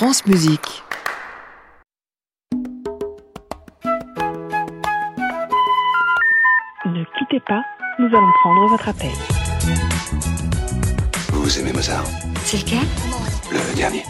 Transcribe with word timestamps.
France 0.00 0.24
Musique. 0.24 0.82
Ne 6.86 7.04
quittez 7.18 7.40
pas, 7.46 7.62
nous 7.98 8.06
allons 8.06 8.32
prendre 8.40 8.66
votre 8.68 8.88
appel. 8.88 9.10
Vous 11.32 11.58
aimez 11.58 11.74
Mozart 11.74 12.06
C'est 12.44 12.64
lequel? 12.64 12.78
Le 13.52 13.76
dernier. 13.76 14.02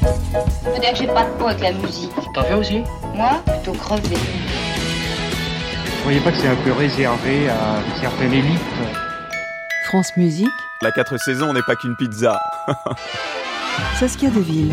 Faut 0.62 0.80
dire 0.80 0.92
que 0.92 0.96
j'ai 0.96 1.08
pas 1.08 1.24
de 1.24 1.30
peau 1.36 1.48
avec 1.48 1.60
la 1.60 1.72
musique. 1.72 2.12
T'en 2.34 2.44
fais 2.44 2.54
aussi? 2.54 2.84
Moi, 3.16 3.42
plutôt 3.44 3.76
crevé. 3.76 4.14
Vous 4.14 6.04
voyez 6.04 6.20
pas 6.20 6.30
que 6.30 6.36
c'est 6.36 6.46
un 6.46 6.62
peu 6.62 6.70
réservé 6.70 7.48
à 7.48 7.80
une 7.84 8.00
certaine 8.00 8.32
élite? 8.32 8.60
France 9.86 10.16
Musique, 10.16 10.52
La 10.82 10.92
4 10.92 11.18
saisons 11.18 11.52
n'est 11.52 11.62
pas 11.62 11.74
qu'une 11.74 11.96
pizza. 11.96 12.40
Saskia 13.98 14.30
Deville. 14.30 14.72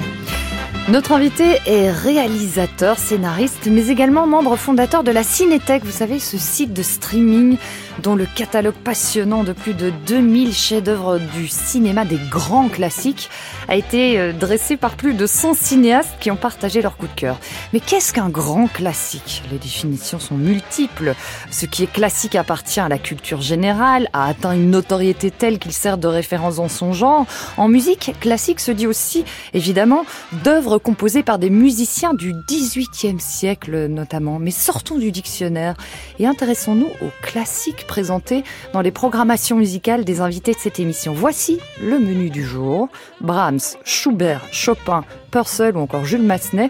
Notre 0.89 1.11
invité 1.11 1.59
est 1.65 1.91
réalisateur, 1.91 2.97
scénariste, 2.97 3.67
mais 3.69 3.89
également 3.89 4.25
membre 4.25 4.55
fondateur 4.55 5.03
de 5.03 5.11
la 5.11 5.21
Cinétech, 5.21 5.83
vous 5.83 5.91
savez, 5.91 6.17
ce 6.17 6.37
site 6.37 6.71
de 6.71 6.81
streaming 6.81 7.57
dont 8.01 8.15
le 8.15 8.25
catalogue 8.25 8.73
passionnant 8.73 9.43
de 9.43 9.51
plus 9.51 9.73
de 9.73 9.91
2000 10.05 10.53
chefs-d'œuvre 10.53 11.19
du 11.35 11.49
cinéma 11.49 12.05
des 12.05 12.19
grands 12.31 12.69
classiques 12.69 13.29
a 13.67 13.75
été 13.75 14.17
euh, 14.17 14.31
dressé 14.31 14.77
par 14.77 14.95
plus 14.95 15.13
de 15.13 15.25
100 15.25 15.55
cinéastes 15.55 16.15
qui 16.21 16.31
ont 16.31 16.37
partagé 16.37 16.81
leur 16.81 16.95
coup 16.95 17.07
de 17.07 17.19
cœur. 17.19 17.37
Mais 17.73 17.79
qu'est-ce 17.79 18.13
qu'un 18.13 18.29
grand 18.29 18.67
classique? 18.67 19.43
Les 19.51 19.57
définitions 19.57 20.19
sont 20.19 20.37
multiples. 20.37 21.15
Ce 21.51 21.65
qui 21.65 21.83
est 21.83 21.91
classique 21.91 22.35
appartient 22.35 22.79
à 22.79 22.87
la 22.87 22.97
culture 22.97 23.41
générale, 23.41 24.09
a 24.13 24.25
atteint 24.25 24.53
une 24.53 24.71
notoriété 24.71 25.31
telle 25.31 25.59
qu'il 25.59 25.73
sert 25.73 25.97
de 25.97 26.07
référence 26.07 26.57
dans 26.57 26.69
son 26.69 26.93
genre. 26.93 27.25
En 27.57 27.67
musique, 27.67 28.13
classique 28.21 28.61
se 28.61 28.71
dit 28.71 28.87
aussi, 28.87 29.25
évidemment, 29.53 30.05
d'œuvres 30.43 30.77
composées 30.77 31.23
par 31.23 31.39
des 31.39 31.49
musiciens 31.49 32.13
du 32.13 32.33
XVIIIe 32.47 33.19
siècle 33.19 33.87
notamment. 33.87 34.39
Mais 34.39 34.51
sortons 34.51 34.97
du 34.97 35.11
dictionnaire 35.11 35.75
et 36.19 36.25
intéressons-nous 36.25 36.87
aux 37.01 37.11
classiques 37.21 37.85
présentés 37.87 38.43
dans 38.73 38.81
les 38.81 38.91
programmations 38.91 39.57
musicales 39.57 40.05
des 40.05 40.21
invités 40.21 40.53
de 40.53 40.59
cette 40.59 40.79
émission. 40.79 41.13
Voici 41.13 41.59
le 41.81 41.99
menu 41.99 42.29
du 42.29 42.43
jour. 42.43 42.87
Brahms, 43.19 43.59
Schubert, 43.83 44.41
Chopin, 44.51 45.03
Purcell 45.31 45.75
ou 45.75 45.79
encore 45.79 46.05
Jules 46.05 46.21
Massenet. 46.23 46.69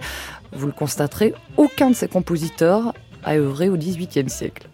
Vous 0.53 0.67
le 0.67 0.73
constaterez, 0.73 1.33
aucun 1.57 1.89
de 1.89 1.95
ces 1.95 2.07
compositeurs 2.07 2.93
a 3.23 3.35
œuvré 3.35 3.69
au 3.69 3.77
XVIIIe 3.77 4.29
siècle. 4.29 4.67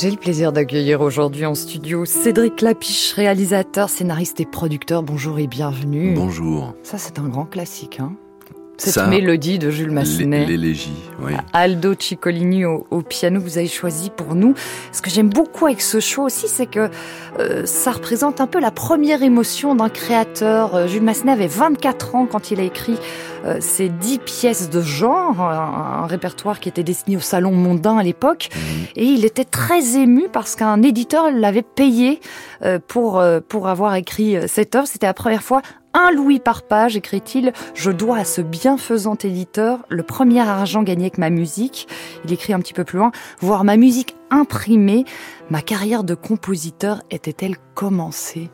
J'ai 0.00 0.10
le 0.10 0.16
plaisir 0.16 0.50
d'accueillir 0.50 1.02
aujourd'hui 1.02 1.44
en 1.44 1.54
studio 1.54 2.06
Cédric 2.06 2.62
Lapiche, 2.62 3.12
réalisateur, 3.12 3.90
scénariste 3.90 4.40
et 4.40 4.46
producteur. 4.46 5.02
Bonjour 5.02 5.38
et 5.38 5.46
bienvenue. 5.46 6.14
Bonjour. 6.14 6.74
Ça, 6.82 6.96
c'est 6.96 7.18
un 7.18 7.28
grand 7.28 7.44
classique, 7.44 8.00
hein 8.00 8.16
Cette 8.80 8.94
Ça, 8.94 9.06
mélodie 9.08 9.58
de 9.58 9.70
Jules 9.70 9.90
Massenet. 9.90 10.46
L'élégie, 10.46 10.96
oui. 11.20 11.32
Aldo 11.52 11.92
Ciccolini 11.98 12.64
au, 12.64 12.86
au 12.90 13.02
piano, 13.02 13.38
vous 13.38 13.58
avez 13.58 13.68
choisi 13.68 14.08
pour 14.08 14.34
nous. 14.34 14.54
Ce 14.90 15.02
que 15.02 15.10
j'aime 15.10 15.28
beaucoup 15.28 15.66
avec 15.66 15.82
ce 15.82 16.00
show 16.00 16.22
aussi, 16.22 16.48
c'est 16.48 16.64
que 16.64 16.88
euh, 17.38 17.66
ça 17.66 17.92
représente 17.92 18.40
un 18.40 18.46
peu 18.46 18.58
la 18.58 18.70
première 18.70 19.22
émotion 19.22 19.74
d'un 19.74 19.90
créateur. 19.90 20.74
Euh, 20.74 20.86
Jules 20.86 21.02
Massenet 21.02 21.32
avait 21.32 21.46
24 21.46 22.14
ans 22.14 22.24
quand 22.26 22.52
il 22.52 22.58
a 22.58 22.62
écrit 22.62 22.96
euh, 23.44 23.58
ces 23.60 23.90
10 23.90 24.18
pièces 24.20 24.70
de 24.70 24.80
genre, 24.80 25.42
un, 25.42 26.02
un 26.04 26.06
répertoire 26.06 26.58
qui 26.58 26.70
était 26.70 26.82
destiné 26.82 27.18
au 27.18 27.20
salon 27.20 27.52
mondain 27.52 27.98
à 27.98 28.02
l'époque. 28.02 28.48
Mhm. 28.54 28.86
Et 28.96 29.04
il 29.04 29.26
était 29.26 29.44
très 29.44 29.98
ému 29.98 30.28
parce 30.32 30.56
qu'un 30.56 30.82
éditeur 30.82 31.30
l'avait 31.30 31.60
payé 31.62 32.20
euh, 32.62 32.78
pour, 32.86 33.20
euh, 33.20 33.40
pour 33.40 33.68
avoir 33.68 33.94
écrit 33.94 34.36
euh, 34.36 34.44
cette 34.46 34.74
œuvre. 34.74 34.86
C'était 34.86 35.06
la 35.06 35.14
première 35.14 35.42
fois. 35.42 35.62
Un 35.92 36.12
louis 36.12 36.38
par 36.38 36.62
page, 36.62 36.96
écrit-il, 36.96 37.52
je 37.74 37.90
dois 37.90 38.18
à 38.18 38.24
ce 38.24 38.40
bienfaisant 38.40 39.16
éditeur 39.16 39.80
le 39.88 40.04
premier 40.04 40.40
argent 40.40 40.84
gagné 40.84 41.06
avec 41.06 41.18
ma 41.18 41.30
musique. 41.30 41.88
Il 42.24 42.32
écrit 42.32 42.52
un 42.52 42.60
petit 42.60 42.74
peu 42.74 42.84
plus 42.84 42.98
loin, 42.98 43.10
voir 43.40 43.64
ma 43.64 43.76
musique 43.76 44.14
imprimée, 44.30 45.04
ma 45.50 45.62
carrière 45.62 46.04
de 46.04 46.14
compositeur 46.14 47.02
était-elle 47.10 47.56
commencée? 47.74 48.50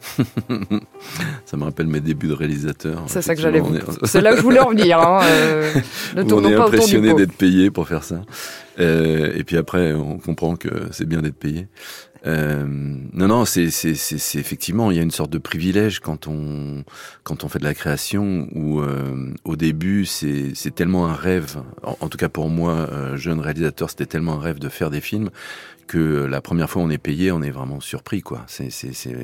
Ça 1.44 1.56
me 1.56 1.64
rappelle 1.64 1.86
mes 1.86 2.00
débuts 2.00 2.26
de 2.26 2.32
réalisateur. 2.32 3.04
C'est 3.06 3.22
ça 3.22 3.36
que 3.36 3.40
j'allais 3.40 3.60
vous... 3.60 3.76
C'est 4.04 4.20
là 4.20 4.32
que 4.32 4.38
je 4.38 4.42
voulais 4.42 4.58
en 4.58 4.70
venir. 4.70 4.98
Hein. 4.98 5.20
euh, 5.22 5.72
ne 6.16 6.32
on 6.32 6.44
est 6.44 6.56
pas 6.56 6.66
impressionné 6.66 7.14
d'être 7.14 7.34
payé 7.34 7.70
pour 7.70 7.86
faire 7.86 8.02
ça. 8.02 8.22
Euh, 8.80 9.32
et 9.36 9.44
puis 9.44 9.56
après, 9.56 9.92
on 9.92 10.18
comprend 10.18 10.56
que 10.56 10.68
c'est 10.90 11.06
bien 11.06 11.22
d'être 11.22 11.38
payé. 11.38 11.68
Euh, 12.26 12.64
non, 12.66 13.28
non, 13.28 13.44
c'est, 13.46 13.70
c'est, 13.70 13.94
c'est, 13.94 14.18
c'est 14.18 14.38
effectivement, 14.38 14.90
il 14.90 14.96
y 14.96 15.00
a 15.00 15.02
une 15.02 15.10
sorte 15.10 15.30
de 15.30 15.38
privilège 15.38 16.00
quand 16.00 16.26
on, 16.26 16.84
quand 17.22 17.44
on 17.44 17.48
fait 17.48 17.58
de 17.58 17.64
la 17.64 17.72
création 17.74 18.46
où, 18.54 18.80
euh, 18.80 19.32
au 19.44 19.56
début, 19.56 20.04
c'est, 20.04 20.52
c'est 20.54 20.74
tellement 20.74 21.06
un 21.06 21.14
rêve. 21.14 21.62
En, 21.82 21.96
en 22.00 22.08
tout 22.08 22.18
cas 22.18 22.28
pour 22.28 22.50
moi, 22.50 22.88
euh, 22.92 23.16
jeune 23.16 23.40
réalisateur, 23.40 23.88
c'était 23.88 24.06
tellement 24.06 24.34
un 24.34 24.40
rêve 24.40 24.58
de 24.58 24.68
faire 24.68 24.90
des 24.90 25.00
films 25.00 25.30
que 25.86 26.24
la 26.24 26.40
première 26.40 26.70
fois 26.70 26.82
on 26.82 26.90
est 26.90 26.98
payé, 26.98 27.32
on 27.32 27.42
est 27.42 27.50
vraiment 27.50 27.80
surpris, 27.80 28.20
quoi. 28.22 28.44
C'est, 28.46 28.70
c'est, 28.70 28.92
c'est, 28.92 29.16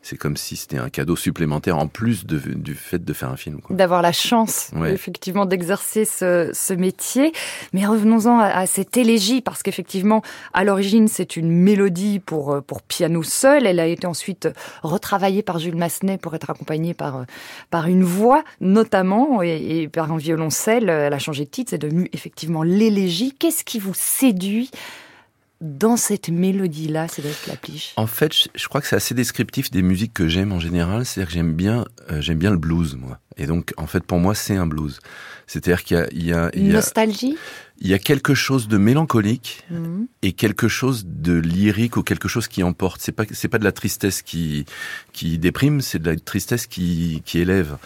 c'est 0.00 0.16
comme 0.16 0.38
si 0.38 0.56
c'était 0.56 0.78
un 0.78 0.88
cadeau 0.88 1.14
supplémentaire 1.14 1.76
en 1.76 1.88
plus 1.88 2.24
de, 2.24 2.38
du 2.38 2.72
fait 2.74 3.04
de 3.04 3.12
faire 3.12 3.28
un 3.28 3.36
film, 3.36 3.60
quoi. 3.60 3.76
d'avoir 3.76 4.00
la 4.00 4.12
chance 4.12 4.70
Ouais. 4.74 4.94
effectivement 4.94 5.44
d'exercer 5.44 6.06
ce, 6.06 6.50
ce 6.54 6.72
métier. 6.72 7.32
Mais 7.74 7.84
revenons-en 7.84 8.38
à, 8.38 8.46
à 8.46 8.66
cette 8.66 8.95
élégie 8.98 9.40
parce 9.40 9.62
qu'effectivement 9.62 10.22
à 10.52 10.64
l'origine 10.64 11.08
c'est 11.08 11.36
une 11.36 11.50
mélodie 11.50 12.20
pour 12.20 12.52
euh, 12.52 12.60
pour 12.60 12.82
piano 12.82 13.22
seul. 13.22 13.66
Elle 13.66 13.80
a 13.80 13.86
été 13.86 14.06
ensuite 14.06 14.48
retravaillée 14.82 15.42
par 15.42 15.58
Jules 15.58 15.76
Massenet 15.76 16.18
pour 16.18 16.34
être 16.34 16.50
accompagnée 16.50 16.94
par 16.94 17.16
euh, 17.16 17.24
par 17.70 17.86
une 17.86 18.04
voix 18.04 18.44
notamment 18.60 19.42
et, 19.42 19.82
et 19.82 19.88
par 19.88 20.12
un 20.12 20.18
violoncelle. 20.18 20.88
Elle 20.88 21.12
a 21.12 21.18
changé 21.18 21.44
de 21.44 21.50
titre, 21.50 21.70
c'est 21.70 21.78
devenu 21.78 22.08
effectivement 22.12 22.62
l'élégie. 22.62 23.32
Qu'est-ce 23.32 23.64
qui 23.64 23.78
vous 23.78 23.94
séduit 23.94 24.70
dans 25.60 25.96
cette 25.96 26.28
mélodie-là, 26.28 27.08
Cédric 27.08 27.46
Lapliche 27.46 27.92
En 27.96 28.06
fait, 28.06 28.32
je, 28.54 28.68
crois 28.68 28.80
que 28.80 28.86
c'est 28.86 28.96
assez 28.96 29.14
descriptif 29.14 29.70
des 29.70 29.82
musiques 29.82 30.12
que 30.12 30.28
j'aime 30.28 30.52
en 30.52 30.60
général. 30.60 31.06
C'est-à-dire 31.06 31.28
que 31.28 31.34
j'aime 31.34 31.54
bien, 31.54 31.84
euh, 32.10 32.20
j'aime 32.20 32.38
bien 32.38 32.50
le 32.50 32.58
blues, 32.58 32.94
moi. 32.96 33.18
Et 33.38 33.46
donc, 33.46 33.72
en 33.76 33.86
fait, 33.86 34.04
pour 34.04 34.18
moi, 34.18 34.34
c'est 34.34 34.56
un 34.56 34.66
blues. 34.66 34.98
C'est-à-dire 35.46 35.84
qu'il 35.84 35.96
y 35.96 36.00
a, 36.00 36.08
il 36.12 36.24
y 36.26 36.32
a, 36.32 36.50
il 36.54 36.66
y 36.66 36.70
a, 36.70 36.74
Nostalgie? 36.74 37.36
Il 37.78 37.88
y 37.88 37.94
a 37.94 37.98
quelque 37.98 38.34
chose 38.34 38.68
de 38.68 38.78
mélancolique 38.78 39.64
Mhm. 39.70 40.06
et 40.22 40.32
quelque 40.32 40.68
chose 40.68 41.04
de 41.06 41.34
lyrique 41.34 41.96
ou 41.96 42.02
quelque 42.02 42.28
chose 42.28 42.48
qui 42.48 42.62
emporte. 42.62 43.00
C'est 43.02 43.12
pas, 43.12 43.24
c'est 43.30 43.48
pas 43.48 43.58
de 43.58 43.64
la 43.64 43.72
tristesse 43.72 44.22
qui, 44.22 44.64
qui 45.12 45.38
déprime, 45.38 45.80
c'est 45.80 45.98
de 45.98 46.10
la 46.10 46.16
tristesse 46.16 46.66
qui, 46.66 47.22
qui 47.24 47.38
élève. 47.38 47.76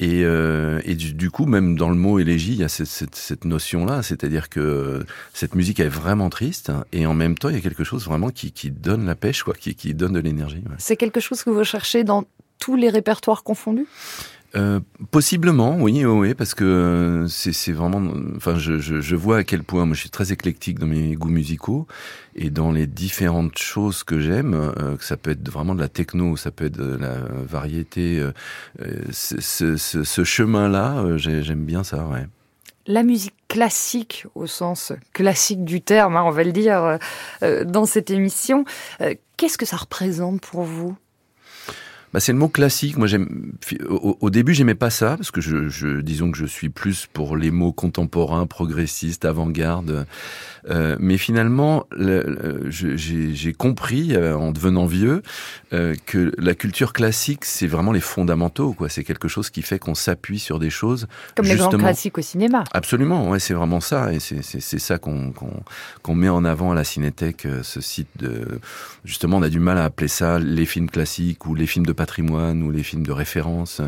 Et, 0.00 0.24
euh, 0.24 0.80
et 0.86 0.94
du, 0.94 1.30
coup, 1.30 1.44
même 1.44 1.76
dans 1.76 1.90
le 1.90 1.94
mot 1.94 2.18
élégie, 2.18 2.52
il 2.52 2.60
y 2.60 2.64
a 2.64 2.68
cette, 2.68 2.86
cette, 2.86 3.14
cette 3.14 3.44
notion-là, 3.44 4.02
c'est-à-dire 4.02 4.48
que 4.48 5.04
cette 5.34 5.54
musique 5.54 5.78
est 5.78 5.88
vraiment 5.88 6.30
triste 6.30 6.70
hein, 6.70 6.84
et 6.92 7.04
en 7.04 7.12
même 7.12 7.36
temps, 7.36 7.50
il 7.50 7.54
y 7.54 7.58
a 7.58 7.60
quelque 7.60 7.84
chose 7.84 8.06
vraiment 8.06 8.30
qui, 8.30 8.50
qui 8.50 8.70
donne 8.70 9.04
la 9.04 9.14
pêche, 9.14 9.42
quoi, 9.42 9.52
qui, 9.52 9.74
qui 9.74 9.92
donne 9.92 10.14
de 10.14 10.20
l'énergie. 10.20 10.64
C'est 10.78 10.96
quelque 10.96 11.20
chose 11.20 11.42
que 11.42 11.50
vous 11.50 11.64
cherchez 11.64 12.02
dans 12.02 12.24
tous 12.58 12.76
les 12.76 12.88
répertoires 12.88 13.42
confondus? 13.42 13.86
Euh, 14.56 14.80
possiblement, 15.12 15.76
oui, 15.78 16.04
oui, 16.04 16.34
parce 16.34 16.54
que 16.54 16.64
euh, 16.64 17.28
c'est 17.28 17.70
vraiment. 17.70 18.02
Enfin, 18.36 18.58
je, 18.58 18.78
je, 18.78 19.00
je 19.00 19.14
vois 19.14 19.38
à 19.38 19.44
quel 19.44 19.62
point 19.62 19.86
moi 19.86 19.94
je 19.94 20.00
suis 20.00 20.10
très 20.10 20.32
éclectique 20.32 20.80
dans 20.80 20.88
mes 20.88 21.14
goûts 21.14 21.28
musicaux 21.28 21.86
et 22.34 22.50
dans 22.50 22.72
les 22.72 22.88
différentes 22.88 23.56
choses 23.58 24.02
que 24.02 24.18
j'aime. 24.18 24.54
euh, 24.54 24.96
que 24.96 25.04
ça 25.04 25.16
peut 25.16 25.30
être 25.30 25.48
vraiment 25.48 25.76
de 25.76 25.80
la 25.80 25.88
techno, 25.88 26.36
ça 26.36 26.50
peut 26.50 26.64
être 26.64 26.76
de 26.78 26.96
la 26.96 27.18
variété. 27.48 28.18
euh, 28.18 28.32
ce, 29.12 29.40
ce, 29.40 29.76
ce- 29.76 30.24
chemin-là, 30.24 30.98
euh, 30.98 31.16
j'ai- 31.16 31.42
j'aime 31.44 31.64
bien 31.64 31.84
ça, 31.84 32.06
ouais. 32.08 32.26
la 32.86 33.04
musique 33.04 33.34
classique 33.46 34.26
au 34.34 34.46
sens 34.48 34.92
classique 35.12 35.64
du 35.64 35.80
terme, 35.80 36.16
hein, 36.16 36.24
on 36.26 36.30
va 36.30 36.42
le 36.42 36.52
dire 36.52 36.98
euh, 37.44 37.64
dans 37.64 37.84
cette 37.86 38.10
émission. 38.10 38.64
Qu'est-ce 39.36 39.58
que 39.58 39.66
ça 39.66 39.76
représente 39.76 40.40
pour 40.40 40.62
vous? 40.64 40.96
Bah, 42.12 42.20
c'est 42.20 42.32
le 42.32 42.38
mot 42.38 42.48
classique. 42.48 42.96
Moi, 42.96 43.06
j'aime. 43.06 43.52
Au, 43.88 44.16
au, 44.20 44.30
début, 44.30 44.54
j'aimais 44.54 44.74
pas 44.74 44.90
ça 44.90 45.16
parce 45.16 45.30
que 45.30 45.40
je, 45.40 45.68
je, 45.68 46.00
disons 46.00 46.30
que 46.30 46.38
je 46.38 46.46
suis 46.46 46.68
plus 46.68 47.06
pour 47.12 47.36
les 47.36 47.50
mots 47.50 47.72
contemporains, 47.72 48.46
progressistes, 48.46 49.24
avant-garde. 49.24 50.06
Euh, 50.68 50.96
mais 50.98 51.16
finalement, 51.16 51.86
j'ai 52.68 53.52
compris 53.52 54.14
euh, 54.14 54.36
en 54.36 54.52
devenant 54.52 54.86
vieux 54.86 55.22
euh, 55.72 55.94
que 56.06 56.32
la 56.38 56.54
culture 56.54 56.92
classique, 56.92 57.44
c'est 57.44 57.66
vraiment 57.66 57.92
les 57.92 58.00
fondamentaux. 58.00 58.72
quoi. 58.72 58.88
C'est 58.88 59.04
quelque 59.04 59.28
chose 59.28 59.50
qui 59.50 59.62
fait 59.62 59.78
qu'on 59.78 59.94
s'appuie 59.94 60.38
sur 60.38 60.58
des 60.58 60.70
choses. 60.70 61.06
Comme 61.34 61.46
justement... 61.46 61.70
les 61.70 61.76
grands 61.76 61.84
classiques 61.84 62.18
au 62.18 62.22
cinéma. 62.22 62.64
Absolument, 62.72 63.30
ouais, 63.30 63.38
c'est 63.38 63.54
vraiment 63.54 63.80
ça. 63.80 64.12
Et 64.12 64.20
c'est 64.20 64.78
ça 64.78 64.98
qu'on 64.98 65.32
qu'on 66.02 66.14
met 66.14 66.28
en 66.28 66.44
avant 66.44 66.72
à 66.72 66.74
la 66.74 66.84
Cinétech, 66.84 67.46
ce 67.62 67.80
site 67.80 68.08
de. 68.18 68.60
Justement, 69.04 69.38
on 69.38 69.42
a 69.42 69.48
du 69.48 69.60
mal 69.60 69.78
à 69.78 69.84
appeler 69.84 70.08
ça 70.08 70.38
les 70.38 70.66
films 70.66 70.90
classiques 70.90 71.46
ou 71.46 71.54
les 71.54 71.66
films 71.66 71.86
de 71.86 71.92
patrimoine 72.00 72.62
ou 72.62 72.70
les 72.70 72.82
films 72.82 73.06
de 73.06 73.12
référence. 73.12 73.82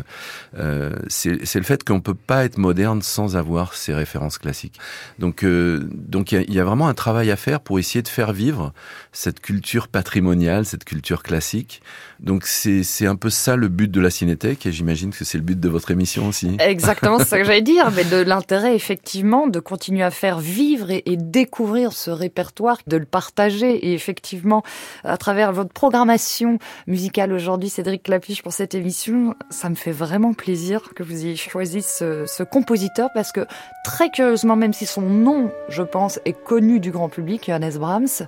Euh, 0.59 0.91
c'est 1.07 1.55
le 1.55 1.63
fait 1.63 1.83
qu'on 1.83 1.99
peut 1.99 2.13
pas 2.13 2.45
être 2.45 2.59
moderne 2.59 3.01
sans 3.01 3.35
avoir 3.35 3.73
ces 3.73 3.91
références 3.91 4.37
classiques. 4.37 4.79
Donc, 5.17 5.43
donc 5.43 6.31
il 6.31 6.53
y 6.53 6.59
a, 6.59 6.63
vraiment 6.63 6.87
un 6.87 6.93
travail 6.93 7.31
à 7.31 7.35
faire 7.35 7.59
pour 7.59 7.79
essayer 7.79 8.03
de 8.03 8.07
faire 8.07 8.33
vivre 8.33 8.71
cette 9.11 9.39
culture 9.39 9.87
patrimoniale, 9.87 10.65
cette 10.65 10.83
culture 10.83 11.23
classique. 11.23 11.81
Donc 12.19 12.45
c'est 12.45 13.07
un 13.07 13.15
peu 13.15 13.31
ça 13.31 13.55
le 13.55 13.67
but 13.67 13.89
de 13.89 13.99
la 13.99 14.11
Cinétech 14.11 14.65
et 14.67 14.71
j'imagine 14.71 15.09
que 15.11 15.25
c'est 15.25 15.39
le 15.39 15.43
but 15.43 15.59
de 15.59 15.69
votre 15.69 15.89
émission 15.89 16.27
aussi. 16.27 16.55
Exactement, 16.59 17.17
c'est 17.17 17.25
ça 17.25 17.39
que 17.39 17.45
j'allais 17.45 17.61
dire, 17.61 17.89
mais 17.95 18.03
de 18.03 18.17
l'intérêt 18.17 18.75
effectivement 18.75 19.47
de 19.47 19.59
continuer 19.59 20.03
à 20.03 20.11
faire 20.11 20.37
vivre 20.39 20.91
et, 20.91 21.01
et, 21.07 21.17
découvrir 21.17 21.93
ce 21.93 22.11
répertoire, 22.11 22.77
de 22.85 22.97
le 22.97 23.05
partager 23.05 23.87
et 23.87 23.93
effectivement 23.93 24.63
à 25.03 25.17
travers 25.17 25.51
votre 25.51 25.73
programmation 25.73 26.59
musicale 26.85 27.33
aujourd'hui, 27.33 27.69
Cédric 27.69 28.02
Clapiche 28.03 28.43
pour 28.43 28.51
cette 28.51 28.75
émission, 28.75 29.33
ça 29.49 29.69
me 29.69 29.75
fait 29.75 29.93
vraiment 29.93 30.33
plaisir 30.33 30.93
que 30.93 31.03
vous 31.03 31.25
ayez 31.25 31.37
choisi 31.37 31.81
ce, 31.81 32.25
ce 32.25 32.43
compositeur 32.43 33.09
parce 33.13 33.31
que 33.31 33.45
très 33.85 34.09
curieusement, 34.09 34.57
même 34.57 34.73
si 34.73 34.85
son 34.85 35.01
nom, 35.01 35.51
je 35.69 35.83
pense, 35.83 36.19
est 36.25 36.33
connu 36.33 36.81
du 36.81 36.91
grand 36.91 37.07
public, 37.07 37.45
Johannes 37.47 37.77
Brahms, 37.77 38.27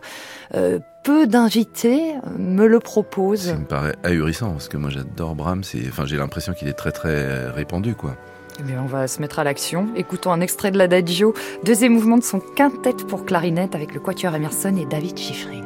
euh, 0.53 0.79
peu 1.03 1.27
d'invités 1.27 2.13
me 2.37 2.67
le 2.67 2.79
proposent. 2.79 3.49
Ça 3.49 3.57
me 3.57 3.65
paraît 3.65 3.95
ahurissant 4.03 4.51
parce 4.51 4.69
que 4.69 4.77
moi 4.77 4.89
j'adore 4.89 5.35
Brahms 5.35 5.63
et 5.73 5.87
enfin 5.89 6.05
j'ai 6.05 6.17
l'impression 6.17 6.53
qu'il 6.53 6.69
est 6.69 6.73
très 6.73 6.91
très 6.91 7.49
répandu 7.49 7.95
quoi. 7.95 8.15
Eh 8.59 8.63
bien, 8.63 8.81
on 8.81 8.87
va 8.87 9.09
se 9.09 9.19
mettre 9.19 9.39
à 9.39 9.43
l'action. 9.43 9.89
Écoutons 9.97 10.31
un 10.31 10.39
extrait 10.39 10.71
de 10.71 10.77
l'Adagio, 10.77 11.33
deuxième 11.65 11.91
mouvement 11.91 12.17
de 12.17 12.23
son 12.23 12.39
quintet 12.39 12.93
pour 13.09 13.25
clarinette 13.25 13.75
avec 13.75 13.93
le 13.93 13.99
quatuor 13.99 14.33
Emerson 14.33 14.77
et 14.77 14.85
David 14.85 15.17
Schifrin. 15.17 15.64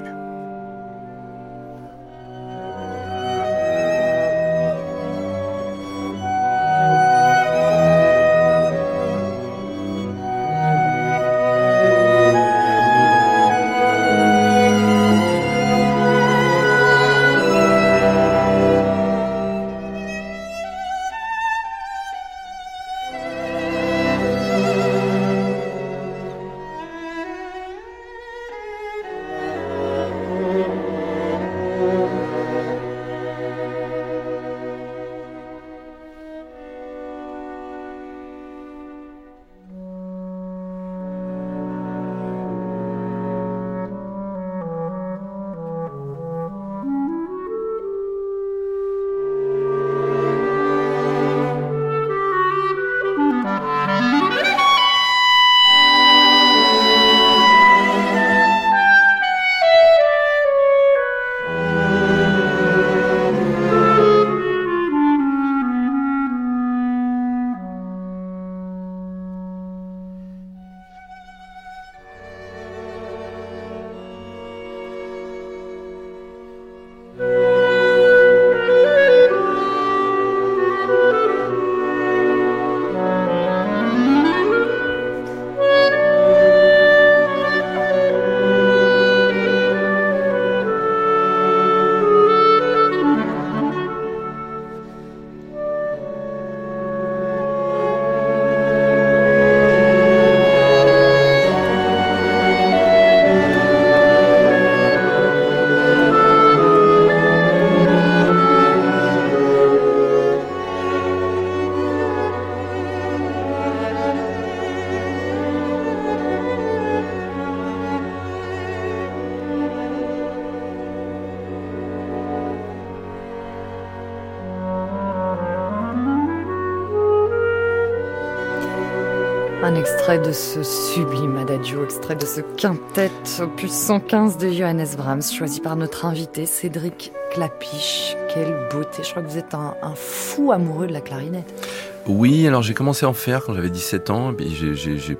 Un 129.69 129.75
extrait 129.75 130.17
de 130.17 130.31
ce 130.31 130.63
sublime 130.63 131.37
adagio, 131.37 131.83
extrait 131.83 132.15
de 132.15 132.25
ce 132.25 132.41
quintet 132.41 133.11
opus 133.39 133.71
115 133.71 134.39
de 134.39 134.49
Johannes 134.49 134.87
Brahms, 134.97 135.21
choisi 135.21 135.59
par 135.59 135.75
notre 135.75 136.05
invité 136.05 136.47
Cédric 136.47 137.11
Clapiche. 137.31 138.15
Quelle 138.33 138.67
beauté, 138.71 139.03
je 139.03 139.11
crois 139.11 139.21
que 139.21 139.27
vous 139.27 139.37
êtes 139.37 139.53
un, 139.53 139.75
fou 139.93 140.51
amoureux 140.51 140.87
de 140.87 140.93
la 140.93 141.01
clarinette. 141.01 141.69
Oui, 142.07 142.47
alors 142.47 142.63
j'ai 142.63 142.73
commencé 142.73 143.05
à 143.05 143.09
en 143.09 143.13
faire 143.13 143.43
quand 143.43 143.53
j'avais 143.53 143.69
17 143.69 144.09
ans, 144.09 144.33
puis 144.33 144.55
j'ai 144.55 145.17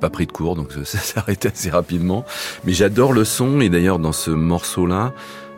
pas 0.00 0.08
pris 0.08 0.28
de 0.28 0.32
cours, 0.32 0.54
donc 0.54 0.70
ça 0.84 0.98
arrêté 1.20 1.48
assez 1.48 1.70
rapidement. 1.70 2.24
Mais 2.64 2.72
j'adore 2.72 3.12
le 3.12 3.24
son, 3.24 3.60
et 3.60 3.70
d'ailleurs 3.70 3.98
dans 3.98 4.12
ce 4.12 4.30
morceau-là, 4.30 5.12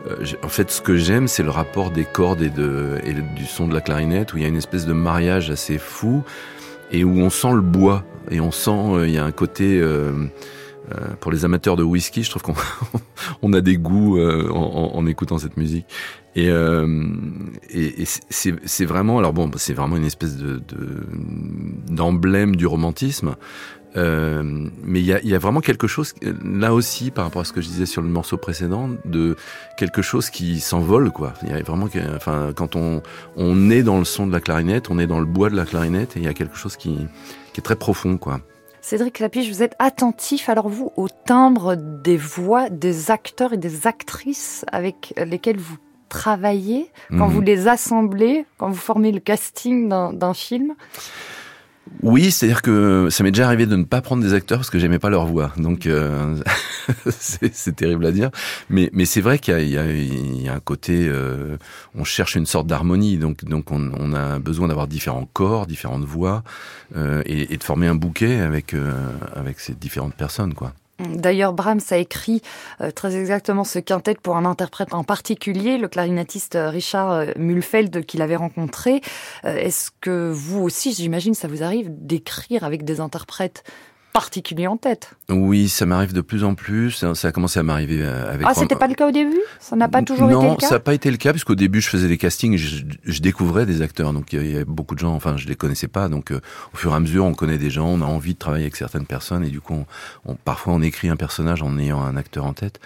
euh, 0.09 0.25
en 0.43 0.49
fait, 0.49 0.71
ce 0.71 0.81
que 0.81 0.97
j'aime, 0.97 1.27
c'est 1.27 1.43
le 1.43 1.51
rapport 1.51 1.91
des 1.91 2.03
cordes 2.03 2.41
et, 2.41 2.49
de, 2.49 2.97
et 3.03 3.13
du 3.13 3.45
son 3.45 3.67
de 3.67 3.75
la 3.75 3.81
clarinette, 3.81 4.33
où 4.33 4.37
il 4.37 4.41
y 4.41 4.45
a 4.47 4.49
une 4.49 4.57
espèce 4.57 4.87
de 4.87 4.93
mariage 4.93 5.51
assez 5.51 5.77
fou, 5.77 6.23
et 6.91 7.03
où 7.03 7.19
on 7.19 7.29
sent 7.29 7.53
le 7.53 7.61
bois, 7.61 8.03
et 8.31 8.39
on 8.39 8.51
sent, 8.51 8.71
euh, 8.71 9.07
il 9.07 9.13
y 9.13 9.17
a 9.17 9.25
un 9.25 9.31
côté... 9.31 9.79
Euh, 9.79 10.11
euh, 10.91 11.13
pour 11.21 11.31
les 11.31 11.45
amateurs 11.45 11.77
de 11.77 11.83
whisky, 11.83 12.23
je 12.23 12.29
trouve 12.29 12.41
qu'on 12.41 12.55
on 13.41 13.53
a 13.53 13.61
des 13.61 13.77
goûts 13.77 14.19
en, 14.19 15.05
écoutant 15.07 15.37
cette 15.37 15.55
musique. 15.55 15.85
Et 16.35 16.51
c'est 18.29 18.85
vraiment, 18.85 19.17
alors 19.17 19.31
bon, 19.31 19.49
c'est 19.55 19.73
vraiment 19.73 19.95
une 19.95 20.03
espèce 20.03 20.35
de 20.35 20.61
d'emblème 21.87 22.57
du 22.57 22.67
romantisme. 22.67 23.37
Euh, 23.95 24.41
mais 24.83 24.99
il 24.99 25.05
y 25.05 25.13
a, 25.13 25.21
y 25.23 25.35
a, 25.35 25.39
vraiment 25.39 25.61
quelque 25.61 25.85
chose 25.85 26.13
là 26.43 26.73
aussi 26.73 27.11
par 27.11 27.25
rapport 27.25 27.43
à 27.43 27.45
ce 27.45 27.53
que 27.53 27.61
je 27.61 27.67
disais 27.67 27.85
sur 27.85 28.01
le 28.01 28.07
morceau 28.07 28.37
précédent 28.37 28.89
de 29.05 29.35
quelque 29.77 30.01
chose 30.01 30.31
qui 30.31 30.59
s'envole 30.59 31.11
quoi. 31.11 31.33
Il 31.43 31.49
y 31.49 31.53
a 31.53 31.61
vraiment, 31.61 31.87
enfin, 32.15 32.53
quand 32.55 32.75
on 32.75 33.03
on 33.35 33.69
est 33.69 33.83
dans 33.83 33.99
le 33.99 34.05
son 34.05 34.25
de 34.25 34.31
la 34.31 34.39
clarinette, 34.39 34.89
on 34.89 34.97
est 34.97 35.07
dans 35.07 35.19
le 35.19 35.25
bois 35.25 35.49
de 35.49 35.55
la 35.55 35.65
clarinette 35.65 36.17
et 36.17 36.19
il 36.19 36.25
y 36.25 36.27
a 36.27 36.33
quelque 36.33 36.57
chose 36.57 36.75
qui 36.75 37.07
qui 37.53 37.59
est 37.59 37.63
très 37.63 37.75
profond 37.75 38.17
quoi. 38.17 38.39
Cédric 38.81 39.19
Lapiche, 39.19 39.47
vous 39.47 39.63
êtes 39.63 39.75
attentif 39.79 40.49
alors 40.49 40.69
vous 40.69 40.91
au 40.97 41.07
timbre 41.07 41.75
des 41.75 42.17
voix 42.17 42.69
des 42.69 43.11
acteurs 43.11 43.53
et 43.53 43.57
des 43.57 43.87
actrices 43.87 44.65
avec 44.71 45.13
lesquels 45.17 45.57
vous 45.57 45.77
travaillez 46.09 46.91
quand 47.09 47.27
mmh. 47.27 47.31
vous 47.31 47.41
les 47.41 47.67
assemblez, 47.67 48.45
quand 48.57 48.69
vous 48.69 48.75
formez 48.75 49.11
le 49.11 49.19
casting 49.19 49.89
d'un 49.89 50.33
film? 50.33 50.75
Oui, 52.01 52.31
c'est-à-dire 52.31 52.61
que 52.61 53.09
ça 53.09 53.23
m'est 53.23 53.31
déjà 53.31 53.45
arrivé 53.45 53.65
de 53.65 53.75
ne 53.75 53.83
pas 53.83 54.01
prendre 54.01 54.23
des 54.23 54.33
acteurs 54.33 54.59
parce 54.59 54.69
que 54.69 54.79
j'aimais 54.79 54.99
pas 54.99 55.09
leur 55.09 55.25
voix. 55.25 55.51
Donc 55.57 55.85
euh, 55.85 56.37
c'est 57.09 57.75
terrible 57.75 58.05
à 58.05 58.11
dire, 58.11 58.29
mais 58.69 58.89
mais 58.93 59.05
c'est 59.05 59.21
vrai 59.21 59.37
qu'il 59.37 59.59
y, 59.59 59.73
y, 59.73 60.47
a, 60.47 60.53
un 60.53 60.59
côté, 60.59 61.07
euh, 61.07 61.57
on 61.95 62.03
cherche 62.03 62.35
une 62.35 62.45
sorte 62.45 62.67
d'harmonie. 62.67 63.17
Donc 63.17 63.43
donc 63.43 63.71
on, 63.71 63.91
on, 63.99 64.13
a 64.13 64.39
besoin 64.39 64.69
d'avoir 64.69 64.87
différents 64.87 65.27
corps, 65.33 65.65
différentes 65.65 66.05
voix 66.05 66.43
euh, 66.95 67.21
et, 67.25 67.53
et, 67.53 67.57
de 67.57 67.63
former 67.63 67.87
un 67.87 67.95
bouquet 67.95 68.39
avec 68.39 68.73
euh, 68.73 68.91
avec 69.35 69.59
ces 69.59 69.73
différentes 69.73 70.15
personnes, 70.15 70.53
quoi. 70.53 70.73
D'ailleurs, 70.99 71.53
Brahms 71.53 71.81
a 71.89 71.97
écrit 71.97 72.41
euh, 72.79 72.91
très 72.91 73.15
exactement 73.15 73.63
ce 73.63 73.79
quintet 73.79 74.15
pour 74.21 74.37
un 74.37 74.45
interprète 74.45 74.93
en 74.93 75.03
particulier, 75.03 75.79
le 75.79 75.87
clarinettiste 75.87 76.55
euh, 76.55 76.69
Richard 76.69 77.11
euh, 77.11 77.25
Mulfeld 77.35 78.05
qu'il 78.05 78.21
avait 78.21 78.35
rencontré. 78.35 79.01
Est-ce 79.43 79.89
que 80.01 80.31
vous 80.31 80.61
aussi, 80.61 80.93
j'imagine, 80.93 81.33
ça 81.33 81.47
vous 81.47 81.63
arrive 81.63 81.87
d'écrire 81.89 82.63
avec 82.63 82.85
des 82.85 82.99
interprètes 82.99 83.63
particulier 84.13 84.67
en 84.67 84.77
tête. 84.77 85.15
Oui, 85.29 85.67
ça 85.67 85.85
m'arrive 85.85 86.13
de 86.13 86.21
plus 86.21 86.43
en 86.43 86.53
plus. 86.53 87.03
Ça 87.13 87.27
a 87.27 87.31
commencé 87.31 87.59
à 87.59 87.63
m'arriver 87.63 88.05
avec. 88.05 88.45
Ah, 88.47 88.53
c'était 88.53 88.75
pas 88.75 88.87
le 88.87 88.93
cas 88.93 89.07
au 89.07 89.11
début? 89.11 89.41
Ça 89.59 89.75
n'a 89.75 89.89
pas 89.89 90.03
toujours 90.03 90.27
non, 90.27 90.39
été 90.39 90.49
le 90.49 90.55
cas? 90.55 90.65
Non, 90.65 90.69
ça 90.69 90.75
n'a 90.75 90.79
pas 90.79 90.93
été 90.93 91.09
le 91.09 91.17
cas 91.17 91.31
puisqu'au 91.31 91.55
début 91.55 91.81
je 91.81 91.89
faisais 91.89 92.07
des 92.07 92.17
castings, 92.17 92.55
je, 92.55 92.83
je, 93.03 93.21
découvrais 93.21 93.65
des 93.65 93.81
acteurs. 93.81 94.13
Donc 94.13 94.31
il 94.33 94.51
y 94.51 94.55
avait 94.55 94.65
beaucoup 94.65 94.93
de 94.93 94.99
gens, 94.99 95.13
enfin 95.13 95.35
je 95.37 95.47
les 95.47 95.55
connaissais 95.55 95.87
pas. 95.87 96.09
Donc 96.09 96.31
euh, 96.31 96.39
au 96.73 96.77
fur 96.77 96.91
et 96.91 96.95
à 96.95 96.99
mesure, 96.99 97.25
on 97.25 97.33
connaît 97.33 97.57
des 97.57 97.71
gens, 97.71 97.87
on 97.87 98.01
a 98.01 98.05
envie 98.05 98.35
de 98.35 98.39
travailler 98.39 98.65
avec 98.65 98.75
certaines 98.75 99.07
personnes 99.07 99.43
et 99.43 99.49
du 99.49 99.61
coup, 99.61 99.73
on, 99.73 99.85
on, 100.25 100.35
parfois 100.35 100.73
on 100.73 100.81
écrit 100.81 101.09
un 101.09 101.15
personnage 101.15 101.63
en 101.63 101.77
ayant 101.79 102.01
un 102.01 102.15
acteur 102.15 102.45
en 102.45 102.53
tête. 102.53 102.79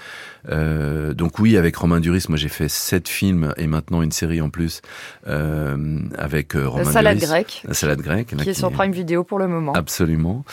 Euh, 0.50 1.13
donc 1.13 1.39
oui, 1.39 1.57
avec 1.57 1.75
Romain 1.75 2.00
Duris, 2.00 2.25
moi 2.29 2.38
j'ai 2.38 2.48
fait 2.48 2.69
sept 2.69 3.10
films 3.10 3.53
et 3.57 3.67
maintenant 3.67 4.01
une 4.01 4.13
série 4.13 4.39
en 4.39 4.50
plus 4.50 4.81
euh, 5.27 6.00
avec 6.17 6.53
Romain 6.53 6.86
La 6.86 6.91
salade 6.91 7.17
Duris. 7.17 7.27
grecque. 7.27 7.63
La 7.67 7.74
salade 7.74 8.01
grecque. 8.01 8.27
Qui, 8.27 8.36
qui 8.38 8.50
est 8.50 8.53
sur 8.53 8.72
Prime 8.72 8.91
Video 8.91 9.24
pour 9.24 9.39
le 9.39 9.48
moment. 9.48 9.74
Absolument. 9.74 10.46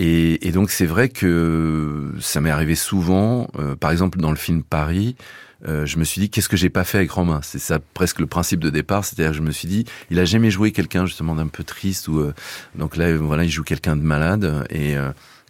Et, 0.00 0.48
et, 0.48 0.50
donc 0.50 0.70
c'est 0.70 0.86
vrai 0.86 1.10
que 1.10 2.10
ça 2.20 2.40
m'est 2.40 2.48
arrivé 2.48 2.74
souvent, 2.74 3.48
euh, 3.58 3.76
par 3.76 3.90
exemple 3.90 4.18
dans 4.18 4.30
le 4.30 4.36
film 4.36 4.62
Paris, 4.62 5.14
euh, 5.68 5.84
je 5.84 5.98
me 5.98 6.04
suis 6.04 6.22
dit 6.22 6.30
qu'est-ce 6.30 6.48
que 6.48 6.56
j'ai 6.56 6.70
pas 6.70 6.84
fait 6.84 6.96
avec 6.96 7.10
Romain? 7.10 7.40
C'est 7.42 7.58
ça 7.58 7.78
presque 7.92 8.18
le 8.18 8.26
principe 8.26 8.60
de 8.60 8.70
départ, 8.70 9.04
c'est-à-dire 9.04 9.34
je 9.34 9.42
me 9.42 9.50
suis 9.50 9.68
dit 9.68 9.84
il 10.10 10.18
a 10.18 10.24
jamais 10.24 10.50
joué 10.50 10.72
quelqu'un 10.72 11.04
justement 11.04 11.34
d'un 11.34 11.48
peu 11.48 11.64
triste 11.64 12.08
ou 12.08 12.20
euh, 12.20 12.32
donc 12.76 12.96
là 12.96 13.14
voilà 13.14 13.44
il 13.44 13.50
joue 13.50 13.62
quelqu'un 13.62 13.94
de 13.94 14.00
malade 14.00 14.64
et 14.70 14.96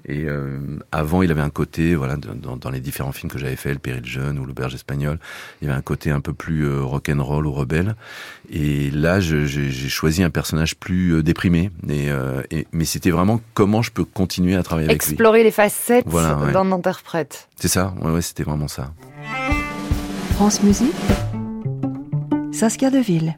et 0.06 0.24
euh, 0.24 0.58
avant, 0.92 1.22
il 1.22 1.30
avait 1.30 1.40
un 1.40 1.50
côté, 1.50 1.94
voilà, 1.94 2.16
dans, 2.16 2.56
dans 2.56 2.70
les 2.70 2.80
différents 2.80 3.12
films 3.12 3.30
que 3.30 3.38
j'avais 3.38 3.56
fait, 3.56 3.72
Le 3.72 3.78
Péril 3.78 4.04
jeune 4.04 4.38
ou 4.38 4.44
L'Auberge 4.44 4.74
espagnole, 4.74 5.18
il 5.60 5.68
y 5.68 5.70
avait 5.70 5.78
un 5.78 5.82
côté 5.82 6.10
un 6.10 6.20
peu 6.20 6.32
plus 6.32 6.66
euh, 6.66 6.82
rock'n'roll 6.82 7.46
ou 7.46 7.52
rebelle. 7.52 7.96
Et 8.50 8.90
là, 8.90 9.20
j'ai 9.20 9.70
choisi 9.88 10.22
un 10.22 10.30
personnage 10.30 10.76
plus 10.76 11.14
euh, 11.14 11.22
déprimé. 11.22 11.70
Et, 11.88 12.08
et 12.50 12.66
mais 12.72 12.84
c'était 12.84 13.10
vraiment 13.10 13.40
comment 13.54 13.82
je 13.82 13.90
peux 13.90 14.04
continuer 14.04 14.56
à 14.56 14.62
travailler 14.62 14.88
avec 14.88 15.04
lui. 15.04 15.12
Explorer 15.12 15.42
les 15.44 15.50
facettes 15.50 16.04
voilà, 16.06 16.38
ouais. 16.38 16.52
d'un 16.52 16.72
interprète. 16.72 17.48
C'est 17.56 17.68
ça, 17.68 17.94
ouais, 18.00 18.10
ouais 18.10 18.22
c'était 18.22 18.42
vraiment 18.42 18.68
ça. 18.68 18.92
France 20.34 20.62
Musique, 20.62 20.94
Saskia 22.52 22.90
Deville. 22.90 23.36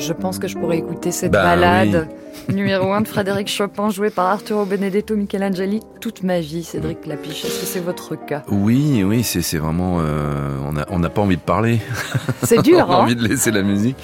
Je 0.00 0.14
pense 0.14 0.38
que 0.38 0.48
je 0.48 0.56
pourrais 0.56 0.78
écouter 0.78 1.12
cette 1.12 1.32
bah, 1.32 1.42
balade 1.42 2.08
oui. 2.48 2.54
numéro 2.54 2.90
1 2.92 3.02
de 3.02 3.08
Frédéric 3.08 3.48
Chopin, 3.48 3.90
jouée 3.90 4.08
par 4.08 4.26
Arturo 4.26 4.64
Benedetto 4.64 5.14
Michelangeli, 5.14 5.80
toute 6.00 6.22
ma 6.22 6.40
vie, 6.40 6.64
Cédric 6.64 7.04
Lapiche. 7.06 7.44
Est-ce 7.44 7.60
que 7.60 7.66
c'est 7.66 7.80
votre 7.80 8.16
cas? 8.16 8.42
Oui, 8.48 9.04
oui, 9.04 9.22
c'est 9.22 9.58
vraiment. 9.58 9.98
Euh, 10.00 10.56
on 10.88 10.98
n'a 10.98 11.10
pas 11.10 11.20
envie 11.20 11.36
de 11.36 11.42
parler. 11.42 11.80
C'est 12.42 12.62
dur, 12.62 12.78
On 12.88 12.92
a 12.92 12.96
hein 12.96 13.02
envie 13.02 13.16
de 13.16 13.28
laisser 13.28 13.50
la 13.50 13.62
musique. 13.62 13.96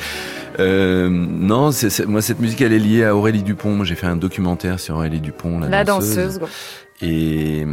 Euh, 0.58 1.08
non, 1.10 1.70
c 1.70 1.86
est, 1.86 1.90
c 1.90 2.02
est, 2.02 2.06
moi 2.06 2.22
cette 2.22 2.40
musique 2.40 2.62
elle 2.62 2.72
est 2.72 2.78
liée 2.78 3.04
à 3.04 3.16
Aurélie 3.16 3.42
Dupont. 3.42 3.82
J'ai 3.84 3.94
fait 3.94 4.06
un 4.06 4.16
documentaire 4.16 4.78
sur 4.78 4.96
Aurélie 4.96 5.20
Dupont, 5.20 5.58
la, 5.60 5.68
la 5.68 5.84
danseuse. 5.84 6.38
danseuse. 6.38 6.40
Et, 7.02 7.60
et, 7.60 7.66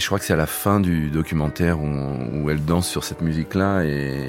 je 0.00 0.06
crois 0.06 0.18
que 0.18 0.24
c'est 0.24 0.32
à 0.32 0.36
la 0.36 0.46
fin 0.46 0.80
du 0.80 1.10
documentaire 1.10 1.78
où, 1.80 1.88
où 2.34 2.50
elle 2.50 2.64
danse 2.64 2.88
sur 2.88 3.04
cette 3.04 3.20
musique-là 3.20 3.82
et 3.84 4.26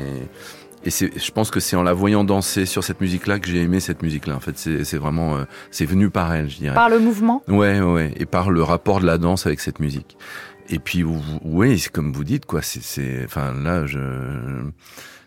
et 0.84 0.90
je 0.90 1.32
pense 1.32 1.52
que 1.52 1.60
c'est 1.60 1.76
en 1.76 1.84
la 1.84 1.94
voyant 1.94 2.24
danser 2.24 2.66
sur 2.66 2.84
cette 2.84 3.02
musique-là 3.02 3.40
que 3.40 3.48
j'ai 3.48 3.62
aimé 3.62 3.80
cette 3.80 4.02
musique-là. 4.02 4.36
En 4.36 4.40
fait, 4.40 4.58
c'est 4.58 4.98
vraiment, 4.98 5.36
euh, 5.36 5.44
c'est 5.70 5.86
venu 5.86 6.10
par 6.10 6.34
elle, 6.34 6.50
je 6.50 6.58
dirais. 6.58 6.74
Par 6.74 6.90
le 6.90 7.00
mouvement. 7.00 7.44
Ouais, 7.48 7.80
ouais, 7.82 8.14
et 8.18 8.26
par 8.26 8.50
le 8.50 8.64
rapport 8.64 9.00
de 9.00 9.06
la 9.06 9.18
danse 9.18 9.46
avec 9.46 9.60
cette 9.60 9.80
musique. 9.80 10.18
Et 10.70 10.80
puis, 10.80 11.04
oui, 11.44 11.84
comme 11.92 12.14
vous 12.14 12.24
dites, 12.24 12.46
quoi. 12.46 12.62
C'est, 12.62 13.26
enfin, 13.26 13.54
là, 13.54 13.86
je, 13.86 14.00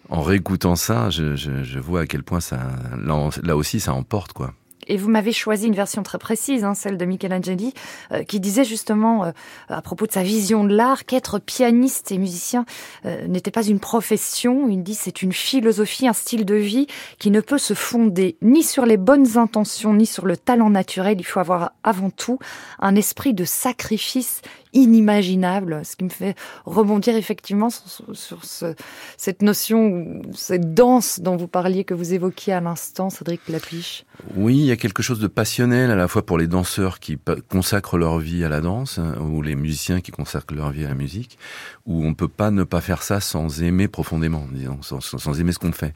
en 0.08 0.23
réécoutant 0.23 0.75
ça, 0.75 1.11
je, 1.11 1.37
je, 1.37 1.62
je, 1.62 1.78
vois 1.78 2.00
à 2.00 2.06
quel 2.06 2.23
point 2.23 2.40
ça, 2.40 2.58
là, 2.99 3.28
là 3.42 3.56
aussi, 3.56 3.78
ça 3.78 3.92
emporte, 3.92 4.32
quoi. 4.32 4.52
Et 4.88 4.97
vous 4.97 5.09
m'avez 5.09 5.33
choisi 5.33 5.67
une 5.67 5.75
version 5.75 6.03
très 6.03 6.19
précise, 6.19 6.64
hein, 6.64 6.75
celle 6.75 6.97
de 6.97 7.05
Michelangeli, 7.05 7.75
euh, 8.12 8.25
qui 8.25 8.41
disait 8.41 8.64
justement, 8.64 9.25
euh, 9.25 9.33
à 9.69 9.83
propos 9.83 10.07
de 10.07 10.12
sa 10.12 10.23
vision 10.23 10.64
de 10.64 10.75
l'art, 10.75 11.05
qu'être 11.05 11.38
pianiste 11.38 12.12
et 12.12 12.19
musicien 12.19 12.64
euh, 13.05 13.26
n'était 13.26 13.50
pas 13.50 13.64
une 13.64 13.81
profession. 13.81 14.69
Il 14.69 14.83
dit 14.83 14.95
c'est 14.95 15.23
une 15.23 15.33
philosophie, 15.33 16.09
un 16.09 16.12
style 16.12 16.45
de 16.45 16.55
vie 16.55 16.87
qui 17.19 17.31
ne 17.31 17.41
peut 17.41 17.59
se 17.59 17.75
fonder 17.75 18.37
ni 18.43 18.62
sur 18.62 18.87
les 18.87 18.97
bonnes 18.97 19.38
intentions, 19.38 19.95
ni 19.95 20.07
sur 20.07 20.26
le 20.26 20.37
talent 20.37 20.71
naturel. 20.71 21.17
Il 21.19 21.25
faut 21.25 21.41
avoir 21.41 21.73
avant 21.83 22.11
tout 22.11 22.38
un 22.81 22.97
esprit 22.97 23.35
de 23.35 23.45
sacrifice 23.45 24.43
inimaginable, 24.75 25.81
ce 25.85 25.97
qui 25.97 26.04
me 26.04 26.11
fait 26.11 26.35
rebondir 26.66 27.16
effectivement 27.16 27.71
sur, 27.71 28.45
ce, 28.45 28.75
cette 29.16 29.40
notion, 29.43 30.21
cette 30.35 30.75
danse 30.75 31.21
dont 31.21 31.37
vous 31.37 31.49
parliez, 31.49 31.85
que 31.85 31.95
vous 31.95 32.12
évoquiez 32.12 32.52
à 32.52 32.61
l'instant, 32.61 33.09
Cédric 33.09 33.49
Lapiche. 33.49 34.04
Oui, 34.37 34.59
il 34.59 34.66
y 34.66 34.71
a 34.71 34.76
quelque 34.76 35.02
chose 35.02 35.21
de 35.21 35.26
passionnel 35.26 35.90
à 35.90 35.97
la 35.97 36.09
fois 36.09 36.26
pour 36.26 36.38
les 36.38 36.47
danseurs 36.47 36.99
qui 36.99 37.19
consacrent 37.49 37.97
leur 37.97 38.19
vie 38.19 38.45
à 38.45 38.49
la 38.49 38.61
danse, 38.61 38.99
hein, 38.99 39.14
ou 39.21 39.43
les 39.43 39.54
musiciens 39.54 40.00
qui 40.00 40.11
consacrent 40.11 40.54
leur 40.54 40.71
vie 40.71 40.85
à 40.85 40.88
la 40.88 40.95
musique, 40.95 41.38
où 41.87 42.04
on 42.04 42.14
peut 42.14 42.28
pas 42.28 42.50
ne 42.50 42.64
pas 42.64 42.81
faire 42.81 43.02
ça 43.02 43.21
sans 43.21 43.62
aimer 43.62 43.88
profondément, 43.88 44.47
disons, 44.52 44.81
sans, 44.83 45.40
aimer 45.40 45.52
ce 45.52 45.59
qu'on 45.59 45.73
fait. 45.73 45.95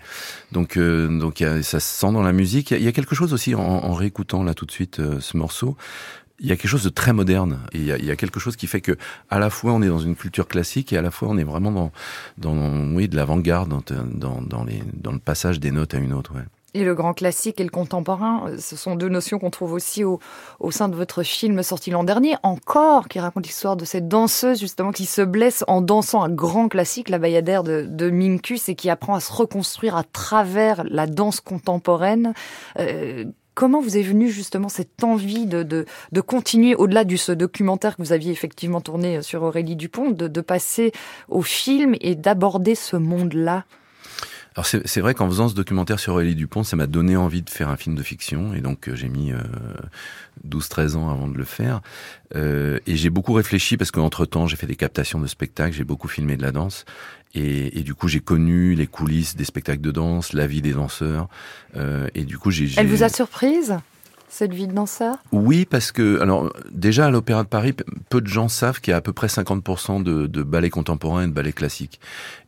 Donc, 0.53 0.77
euh, 0.77 1.09
donc 1.19 1.39
ça 1.63 1.81
se 1.81 2.01
sent 2.01 2.13
dans 2.13 2.23
la 2.23 2.33
musique. 2.33 2.71
Il 2.71 2.83
y, 2.83 2.89
a 2.89 2.93
quelque 2.93 3.15
chose 3.15 3.33
aussi 3.33 3.55
en, 3.55 3.61
en 3.61 3.93
réécoutant 3.93 4.43
là 4.43 4.55
tout 4.55 4.67
de 4.67 4.71
suite 4.71 5.01
euh, 5.01 5.21
ce 5.21 5.37
morceau 5.37 5.77
il 6.41 6.47
y 6.49 6.53
a 6.53 6.57
quelque 6.57 6.71
chose 6.71 6.85
de 6.85 6.89
très 6.89 7.13
moderne. 7.13 7.61
Et 7.73 7.79
il 7.79 7.85
y, 7.85 8.11
a, 8.11 8.17
quelque 8.17 8.41
chose 8.41 8.57
qui 8.57 8.67
fait 8.67 8.81
que, 8.81 8.97
à 9.31 9.39
la 9.39 9.51
fois, 9.51 9.73
on 9.73 9.83
est 9.83 9.89
dans 9.89 9.99
une 9.99 10.17
culture 10.17 10.47
classique 10.47 10.93
et 10.93 10.97
à 10.97 11.03
la 11.03 11.11
fois, 11.11 11.29
on 11.29 11.37
est 11.37 11.45
vraiment 11.45 11.91
dans, 12.37 12.95
oui, 12.95 13.09
de 13.09 13.17
l'avant-garde, 13.17 13.75
dans, 14.15 14.43
dans, 14.43 14.65
le 14.65 15.19
passage 15.19 15.61
des 15.61 15.71
notes 15.71 15.95
à 15.95 15.99
une 15.99 16.13
autre. 16.13 16.35
Ouais. 16.35 16.45
Et 16.75 16.85
le 16.85 16.95
grand 16.95 17.15
classique 17.15 17.61
et 17.61 17.65
le 17.65 17.71
contemporain, 17.71 18.53
ce 18.59 18.77
sont 18.77 18.95
deux 18.95 19.09
notions 19.09 19.39
qu'on 19.39 19.51
trouve 19.51 19.73
aussi 19.73 20.05
au, 20.05 20.21
sein 20.71 20.89
de 20.89 20.95
votre 20.95 21.23
film 21.23 21.63
sorti 21.63 21.91
l'an 21.91 22.05
dernier, 22.05 22.37
encore, 22.43 23.09
qui 23.09 23.19
raconte 23.19 23.47
l'histoire 23.47 23.77
de 23.77 23.87
cette 23.87 24.07
danseuse 24.07 24.61
justement 24.61 24.93
qui 24.93 25.07
se 25.07 25.23
blesse 25.23 25.65
en 25.67 25.81
dansant 25.81 26.23
un 26.23 26.29
grand 26.29 26.69
classique, 26.69 27.09
la 27.09 27.19
Bayadère 27.19 27.65
de, 27.65 27.87
de 27.89 28.11
Minkus, 28.11 28.69
et 28.69 28.75
qui 28.75 28.91
apprend 28.91 29.15
à 29.15 29.21
se 29.21 29.33
reconstruire 29.33 29.97
à 29.97 30.05
travers 30.05 30.85
la 30.85 31.07
danse 31.07 31.41
contemporaine. 31.41 32.35
Euh, 32.79 33.25
comment 33.59 33.81
vous 33.81 33.99
est 33.99 34.03
venue 34.03 34.29
justement 34.29 34.69
cette 34.69 35.03
envie 35.03 35.45
de, 35.45 35.65
de, 35.65 35.85
de 36.13 36.21
continuer, 36.21 36.77
au-delà 36.77 37.03
de 37.03 37.17
ce 37.17 37.33
documentaire 37.33 37.97
que 37.97 38.03
vous 38.03 38.13
aviez 38.13 38.31
effectivement 38.31 38.81
tourné 38.81 39.21
sur 39.21 39.43
Aurélie 39.43 39.75
Dupont, 39.75 40.13
de, 40.13 40.29
de 40.29 40.41
passer 40.41 40.93
au 41.29 41.43
film 41.43 41.97
et 42.01 42.15
d'aborder 42.15 42.77
ce 42.77 42.95
monde-là? 42.95 43.65
Alors 44.59 44.67
c'est 44.67 45.01
vrai 45.01 45.15
qu'en 45.15 45.29
faisant 45.29 45.49
ce 45.49 45.55
documentaire 45.55 46.01
sur 46.01 46.15
Aurélie 46.15 46.35
Dupont, 46.35 46.65
ça 46.65 46.75
m'a 46.75 46.89
donné 46.89 47.17
envie 47.17 47.43
de 47.43 47.49
faire 47.51 47.69
un 47.69 47.77
film 47.77 47.95
de 47.95 48.03
fiction, 48.03 48.55
et 48.55 48.61
donc 48.61 48.89
euh, 48.89 48.97
j'ai 48.97 49.09
mis 49.09 49.31
euh, 49.31 49.39
12-13 50.49 50.97
ans 50.97 51.11
avant 51.11 51.29
de 51.29 51.39
le 51.39 51.45
faire. 51.45 51.81
Euh, 52.35 52.81
et 52.89 52.97
j'ai 52.97 53.09
beaucoup 53.09 53.35
réfléchi 53.35 53.77
parce 53.77 53.93
qu'entre-temps, 53.93 54.49
j'ai 54.49 54.57
fait 54.57 54.67
des 54.67 54.75
captations 54.75 55.21
de 55.21 55.29
spectacles, 55.29 55.77
j'ai 55.77 55.85
beaucoup 55.85 56.09
filmé 56.09 56.37
de 56.37 56.43
la 56.43 56.51
danse, 56.51 56.87
et, 57.37 57.79
et 57.79 57.83
du 57.85 57.95
coup 57.95 58.09
j'ai 58.09 58.19
connu 58.19 58.75
les 58.75 58.89
coulisses 58.89 59.37
des 59.37 59.45
spectacles 59.45 59.81
de 59.81 59.93
danse, 59.93 60.33
la 60.33 60.49
vie 60.49 60.61
des 60.61 60.73
danseurs, 60.73 61.29
euh, 61.77 62.09
et 62.17 62.25
du 62.25 62.37
coup 62.37 62.51
j'ai... 62.51 62.69
Elle 62.79 62.89
vous 62.89 63.05
a 63.05 63.09
surprise? 63.09 63.77
Cette 64.29 64.53
vie 64.53 64.67
de 64.67 64.73
danseur 64.73 65.17
Oui, 65.33 65.65
parce 65.65 65.93
que 65.93 66.21
alors 66.21 66.53
déjà 66.71 67.07
à 67.07 67.11
l'Opéra 67.11 67.43
de 67.43 67.49
Paris, 67.49 67.75
peu 68.11 68.21
de 68.21 68.27
gens 68.27 68.49
savent 68.49 68.81
qu'il 68.81 68.93
y 68.93 68.95
a 68.95 68.99
à 68.99 69.01
peu 69.01 69.13
près 69.13 69.27
50% 69.29 70.03
de, 70.03 70.27
de 70.27 70.43
ballet 70.43 70.71
contemporain 70.71 71.25
et 71.25 71.27
de 71.27 71.33
ballet 71.33 71.53
classique. 71.53 72.01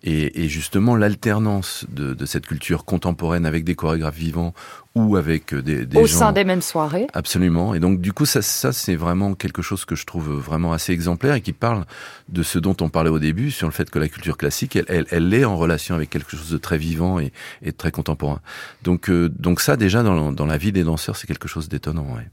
Et, 0.03 0.49
justement, 0.49 0.97
l'alternance 0.97 1.85
de, 1.91 2.25
cette 2.25 2.47
culture 2.47 2.85
contemporaine 2.87 3.45
avec 3.45 3.65
des 3.65 3.75
chorégraphes 3.75 4.17
vivants 4.17 4.55
ou 4.95 5.17
avec 5.17 5.55
des, 5.55 5.87
des 5.87 5.99
au 5.99 6.07
gens... 6.07 6.19
sein 6.19 6.33
des 6.33 6.45
mêmes 6.45 6.63
soirées. 6.63 7.07
Absolument. 7.13 7.75
Et 7.75 7.81
donc 7.81 8.01
du 8.01 8.13
coup, 8.13 8.27
ça, 8.27 8.43
ça 8.43 8.73
c'est 8.73 8.97
vraiment 8.97 9.35
quelque 9.35 9.63
chose 9.63 9.85
que 9.85 9.95
je 9.95 10.05
trouve 10.05 10.31
vraiment 10.31 10.73
assez 10.73 10.93
exemplaire 10.93 11.35
et 11.35 11.41
qui 11.41 11.53
parle 11.53 11.85
de 12.29 12.43
ce 12.43 12.59
dont 12.59 12.77
on 12.81 12.89
parlait 12.89 13.11
au 13.11 13.21
début, 13.21 13.51
sur 13.51 13.69
le 13.69 13.73
fait 13.73 13.89
que 13.89 13.99
la 13.99 14.09
culture 14.09 14.37
classique, 14.37 14.77
elle, 14.77 14.87
elle, 14.89 15.07
elle 15.11 15.33
est 15.33 15.45
en 15.45 15.57
relation 15.57 15.95
avec 15.95 16.11
quelque 16.11 16.37
chose 16.37 16.51
de 16.51 16.59
très 16.59 16.79
vivant 16.79 17.21
et, 17.21 17.33
et 17.63 17.71
de 17.71 17.77
très 17.77 17.93
contemporain. 17.93 18.41
Donc, 18.83 19.11
euh, 19.11 19.29
donc 19.29 19.61
ça, 19.61 19.77
déjà 19.77 20.03
dans, 20.03 20.33
dans 20.33 20.47
la 20.47 20.59
vie 20.59 20.73
des 20.73 20.83
danseurs, 20.83 21.17
c'est 21.17 21.27
quelque 21.27 21.49
chose 21.49 21.69
d'étonnant. 21.69 22.07
Ouais. 22.15 22.29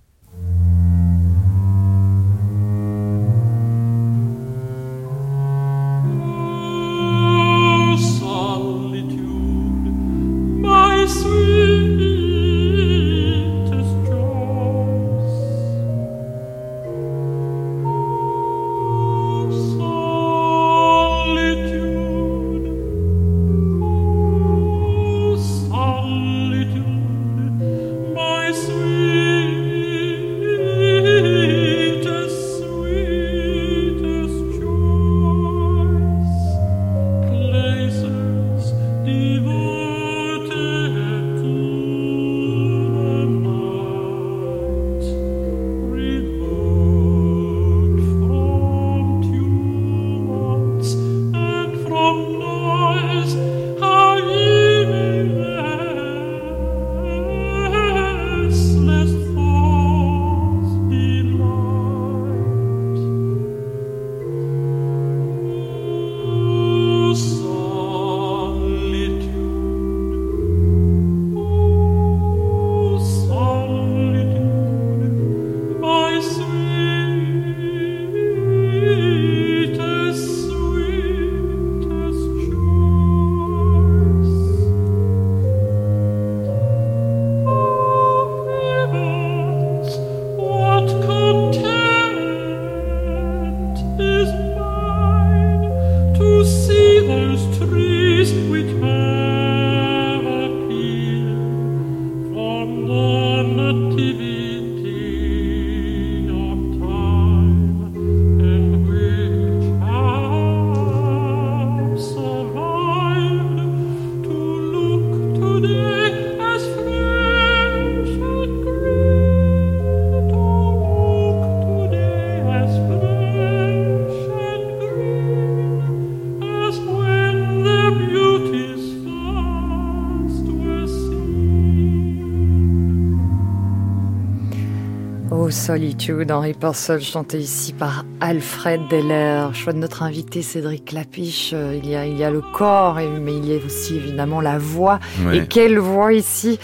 Solitude, 135.67 136.31
Henri 136.31 136.53
Purcell, 136.53 137.01
chanté 137.01 137.39
ici 137.39 137.73
par 137.73 138.05
Alfred 138.21 138.87
Deller. 138.89 139.47
Choix 139.51 139.73
de 139.73 139.79
notre 139.79 140.01
invité 140.01 140.41
Cédric 140.41 140.85
Clapiche. 140.85 141.51
Euh, 141.53 141.77
il 141.83 141.89
y 141.89 141.93
a, 141.93 142.05
il 142.05 142.17
y 142.17 142.23
a 142.23 142.31
le 142.31 142.39
corps, 142.39 142.95
mais 142.95 143.35
il 143.35 143.45
y 143.45 143.53
a 143.53 143.57
aussi 143.57 143.97
évidemment 143.97 144.39
la 144.39 144.57
voix. 144.59 145.01
Ouais. 145.25 145.39
Et 145.39 145.45
quelle 145.45 145.77
voix 145.77 146.13
ici? 146.13 146.57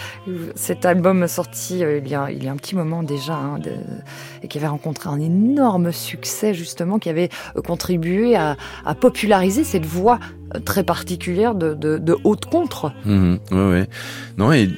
Cet 0.54 0.86
album 0.86 1.28
sorti 1.28 1.84
euh, 1.84 1.98
il 1.98 2.08
y 2.08 2.14
a, 2.14 2.30
il 2.30 2.42
y 2.42 2.48
a 2.48 2.52
un 2.52 2.56
petit 2.56 2.74
moment 2.74 3.02
déjà, 3.02 3.34
hein, 3.34 3.58
de, 3.58 3.72
et 4.42 4.48
qui 4.48 4.56
avait 4.56 4.68
rencontré 4.68 5.10
un 5.10 5.20
énorme 5.20 5.92
succès 5.92 6.54
justement, 6.54 6.98
qui 6.98 7.10
avait 7.10 7.28
euh, 7.56 7.60
contribué 7.60 8.36
à, 8.36 8.56
à 8.86 8.94
populariser 8.94 9.64
cette 9.64 9.84
voix 9.84 10.18
très 10.64 10.84
particulière 10.84 11.54
de, 11.54 11.74
de, 11.74 12.16
haute 12.24 12.46
contre. 12.46 12.92
Mmh, 13.04 13.36
ouais, 13.50 13.68
ouais. 13.68 13.88
Non, 14.38 14.52
et 14.52 14.68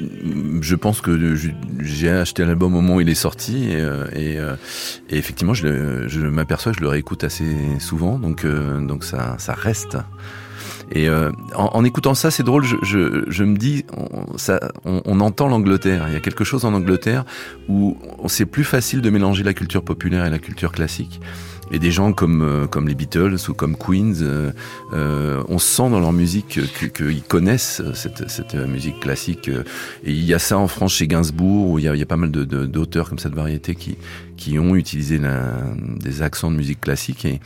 je 0.61 0.75
pense 0.75 1.01
que 1.01 1.35
j'ai 1.81 2.11
acheté 2.11 2.45
l'album 2.45 2.75
au 2.75 2.81
moment 2.81 2.97
où 2.97 3.01
il 3.01 3.09
est 3.09 3.15
sorti 3.15 3.71
et, 3.71 3.83
et, 4.15 4.37
et 5.11 5.17
effectivement, 5.17 5.55
je, 5.55 6.05
je 6.07 6.21
m'aperçois 6.21 6.73
je 6.73 6.81
le 6.81 6.89
réécoute 6.89 7.25
assez 7.25 7.57
souvent, 7.79 8.19
donc, 8.19 8.45
euh, 8.45 8.81
donc 8.85 9.05
ça, 9.05 9.37
ça 9.39 9.55
reste. 9.55 9.97
Et 10.93 11.09
euh, 11.09 11.33
en, 11.55 11.71
en, 11.75 11.85
écoutant 11.85 12.15
ça, 12.15 12.31
c'est 12.31 12.43
drôle. 12.43 12.65
Je, 12.65 12.77
je, 12.83 13.25
je, 13.29 13.45
me 13.45 13.57
dis, 13.57 13.85
on, 13.97 14.39
ça, 14.39 14.61
on, 14.85 15.03
on 15.05 15.21
entend 15.21 15.49
l'Angleterre. 15.49 16.05
Il 16.09 16.15
y 16.15 16.17
a 16.17 16.21
quelque 16.21 16.45
chose 16.45 16.65
en 16.65 16.75
Angleterre 16.75 17.25
où 17.69 17.97
c'est 18.29 18.47
plus 18.47 18.65
facile 18.65 19.01
de 19.01 19.11
mélanger 19.11 19.43
la 19.43 19.55
culture 19.55 19.83
populaire 19.83 20.25
et 20.27 20.31
la 20.31 20.39
culture 20.39 20.73
classique. 20.73 21.21
Et 21.73 21.79
des 21.79 21.91
gens 21.91 22.13
comme 22.13 22.43
euh, 22.43 22.67
comme 22.67 22.87
les 22.87 22.95
Beatles 22.95 23.37
ou 23.49 23.55
comme 23.55 23.77
Queens, 23.77 24.23
euh, 24.23 24.53
euh, 24.93 25.43
on 25.49 25.59
sent 25.59 25.91
dans 25.91 25.99
leur 25.99 26.13
musique 26.13 26.61
qu'ils 26.93 27.23
connaissent 27.23 27.83
cette, 27.93 28.31
cette 28.31 28.55
musique 28.55 29.01
classique. 29.01 29.49
Et 29.49 30.13
il 30.13 30.25
y 30.25 30.33
a 30.33 30.39
ça 30.39 30.59
en 30.59 30.69
France 30.69 30.93
chez 30.95 31.09
Gainsbourg, 31.09 31.71
où 31.71 31.79
il 31.79 31.87
y 31.87 31.89
a, 31.89 31.95
il 31.95 31.99
y 31.99 32.03
a 32.03 32.07
pas 32.07 32.17
mal 32.17 32.31
de, 32.31 32.45
d'auteurs 32.45 33.09
comme 33.09 33.19
cette 33.19 33.35
variété 33.35 33.75
qui 33.75 33.99
qui 34.37 34.59
ont 34.59 34.77
utilisé 34.77 35.19
la, 35.19 35.55
des 35.99 36.23
accents 36.23 36.51
de 36.51 36.57
musique 36.57 36.81
classique 36.81 37.25
et, 37.25 37.41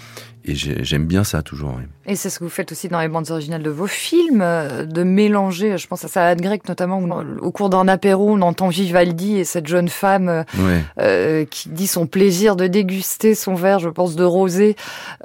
et 0.44 0.54
j'aime 0.54 1.06
bien 1.06 1.24
ça 1.24 1.42
toujours. 1.42 1.74
Oui. 1.76 1.84
Et 2.06 2.16
c'est 2.16 2.30
ce 2.30 2.38
que 2.38 2.44
vous 2.44 2.50
faites 2.50 2.72
aussi 2.72 2.88
dans 2.88 3.00
les 3.00 3.08
bandes 3.08 3.30
originales 3.30 3.62
de 3.62 3.70
vos 3.70 3.86
films, 3.86 4.40
euh, 4.42 4.84
de 4.84 5.02
mélanger, 5.02 5.78
je 5.78 5.86
pense 5.86 6.04
à 6.04 6.08
Salade 6.08 6.40
grecque 6.40 6.68
notamment, 6.68 6.98
où, 6.98 7.08
au 7.40 7.50
cours 7.50 7.68
d'un 7.70 7.86
apéro, 7.88 8.30
on 8.30 8.40
entend 8.40 8.68
Vivaldi 8.68 9.36
et 9.36 9.44
cette 9.44 9.66
jeune 9.66 9.88
femme 9.88 10.28
euh, 10.28 10.42
ouais. 10.58 10.84
euh, 10.98 11.44
qui 11.44 11.68
dit 11.68 11.86
son 11.86 12.06
plaisir 12.06 12.56
de 12.56 12.66
déguster 12.66 13.34
son 13.34 13.54
verre, 13.54 13.78
je 13.78 13.88
pense, 13.88 14.16
de 14.16 14.24
rosé. 14.24 14.76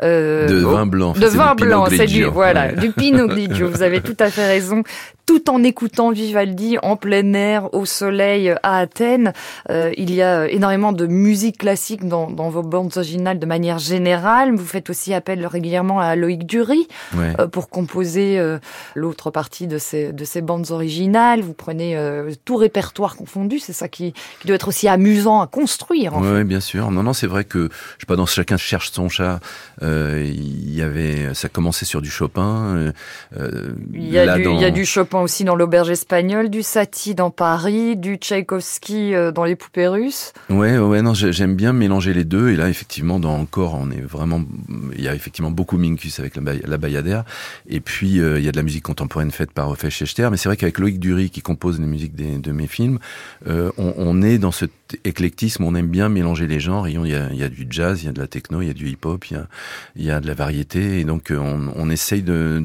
Euh, 0.04 0.48
de 0.48 0.58
vin 0.58 0.86
blanc. 0.86 1.14
De 1.14 1.28
vin 1.28 1.56
blanc, 1.56 1.86
c'est 1.90 2.06
du, 2.06 2.26
voilà, 2.26 2.68
ouais. 2.68 2.76
du 2.76 2.92
Pinot 2.92 3.28
Grigio. 3.28 3.70
Vous 3.70 3.82
avez 3.82 4.02
tout 4.02 4.18
à 4.20 4.30
fait 4.30 4.46
raison. 4.46 4.84
Tout 5.26 5.50
en 5.50 5.64
écoutant 5.64 6.12
Vivaldi 6.12 6.78
en 6.84 6.98
plein 6.98 7.34
air, 7.34 7.74
au 7.74 7.86
soleil, 7.86 8.54
à 8.62 8.78
Athènes. 8.78 9.34
Euh, 9.72 9.92
il 9.98 10.14
y 10.14 10.22
a 10.22 10.48
énormément 10.48 10.92
de 10.92 11.08
musique 11.08 11.58
classique 11.58 12.08
dans, 12.08 12.30
dans 12.30 12.50
vos 12.50 12.62
bandes 12.62 12.92
originales 12.96 13.40
de 13.40 13.46
manière 13.48 13.80
générale. 13.80 14.56
Vous 14.56 14.66
faites 14.66 14.90
aussi 14.92 15.05
appelle 15.14 15.46
régulièrement 15.46 16.00
à 16.00 16.16
Loïc 16.16 16.46
Dury 16.46 16.88
ouais. 17.16 17.34
euh, 17.40 17.48
pour 17.48 17.70
composer 17.70 18.40
euh, 18.40 18.58
l'autre 18.96 19.32
partie 19.32 19.68
de 19.68 19.78
ces, 19.78 20.12
de 20.12 20.26
ces 20.26 20.42
bandes 20.42 20.72
originales. 20.72 21.42
Vous 21.42 21.54
prenez 21.54 21.96
euh, 21.98 22.32
tout 22.46 22.56
répertoire 22.56 23.16
confondu, 23.16 23.60
c'est 23.60 23.74
ça 23.74 23.88
qui, 23.88 24.14
qui, 24.42 24.48
doit 24.48 24.56
être 24.56 24.68
aussi 24.68 24.88
amusant 24.88 25.42
à 25.42 25.48
construire. 25.48 26.14
Oui, 26.18 26.44
bien 26.44 26.60
sûr. 26.60 26.92
Non, 26.92 27.04
non, 27.04 27.14
c'est 27.14 27.28
vrai 27.28 27.44
que 27.44 27.70
je 27.70 28.02
sais 28.02 28.06
pas 28.08 28.16
dans 28.16 28.26
chacun 28.26 28.58
cherche 28.58 28.92
son 28.92 29.10
chat. 29.10 29.40
Il 29.82 30.74
y 30.74 30.82
avait, 30.82 31.34
ça 31.34 31.50
commençait 31.50 31.86
sur 31.86 32.02
du 32.02 32.10
Chopin. 32.10 32.92
Il 33.94 34.10
y 34.10 34.18
a 34.18 34.26
là, 34.26 34.38
du, 34.38 34.44
dans... 34.44 34.56
il 34.56 34.62
y 34.62 34.66
a 34.66 34.72
du 34.72 34.86
Chopin 34.86 35.20
aussi 35.20 35.44
dans 35.44 35.56
l'auberge 35.56 35.90
espagnole, 35.90 36.50
du 36.50 36.64
Satie 36.64 37.16
dans 37.16 37.30
Paris, 37.30 37.96
du 37.96 38.16
Tchaïkovski 38.16 39.14
dans 39.34 39.44
les 39.44 39.56
poupées 39.56 39.88
russes. 39.88 40.34
Ouais, 40.50 40.78
ouais, 40.78 41.02
non, 41.02 41.14
j'aime 41.14 41.56
bien 41.56 41.74
mélanger 41.74 42.14
les 42.14 42.26
deux. 42.26 42.50
Et 42.50 42.56
là, 42.56 42.70
effectivement, 42.70 43.20
dans 43.20 43.36
encore, 43.36 43.76
on 43.80 43.92
est 43.92 44.02
vraiment 44.02 44.42
il 44.96 45.04
y 45.04 45.08
a 45.08 45.16
effectivement 45.16 45.52
beaucoup 45.52 45.78
Minkus 45.78 46.20
avec 46.20 46.36
la, 46.36 46.78
Bayadère, 46.78 47.24
et 47.68 47.80
puis 47.80 48.20
euh, 48.20 48.40
il 48.40 48.46
y 48.46 48.50
a 48.50 48.52
de 48.52 48.58
la 48.58 48.64
musique 48.64 48.84
contemporaine 48.84 49.32
faite 49.32 49.52
par 49.52 49.70
Ophé 49.70 49.90
Schechter, 49.90 50.30
mais 50.32 50.38
c'est 50.38 50.50
vrai 50.50 50.58
qu'avec 50.58 50.80
Loïc 50.80 51.00
Dury 51.00 51.30
qui 51.30 51.42
compose 51.42 51.80
les 51.80 51.86
musiques 51.86 52.16
de 52.16 52.52
mes 52.52 52.68
films, 52.68 53.00
euh, 53.48 53.72
on, 53.78 54.22
est 54.22 54.38
dans 54.38 54.52
cet 54.52 54.72
éclectisme, 55.04 55.64
on 55.64 55.76
aime 55.76 55.88
bien 55.88 56.10
mélanger 56.10 56.48
les 56.48 56.60
genres, 56.60 56.88
il 56.88 56.94
y 57.08 57.16
a, 57.16 57.30
il 57.32 57.38
y 57.38 57.44
a 57.44 57.50
du 57.50 57.68
jazz, 57.70 58.02
il 58.04 58.06
y 58.06 58.10
a 58.10 58.14
de 58.14 58.20
la 58.20 58.28
techno, 58.28 58.62
il 58.62 58.68
y 58.68 58.72
a 58.72 58.74
du 58.74 58.90
hip-hop, 58.90 59.26
il 59.26 60.04
y 60.04 60.12
a, 60.12 60.20
de 60.20 60.28
la 60.28 60.34
variété, 60.34 61.00
et 61.00 61.04
donc 61.04 61.32
euh, 61.32 61.38
on, 61.76 61.90
essaye 61.90 62.22
de, 62.22 62.64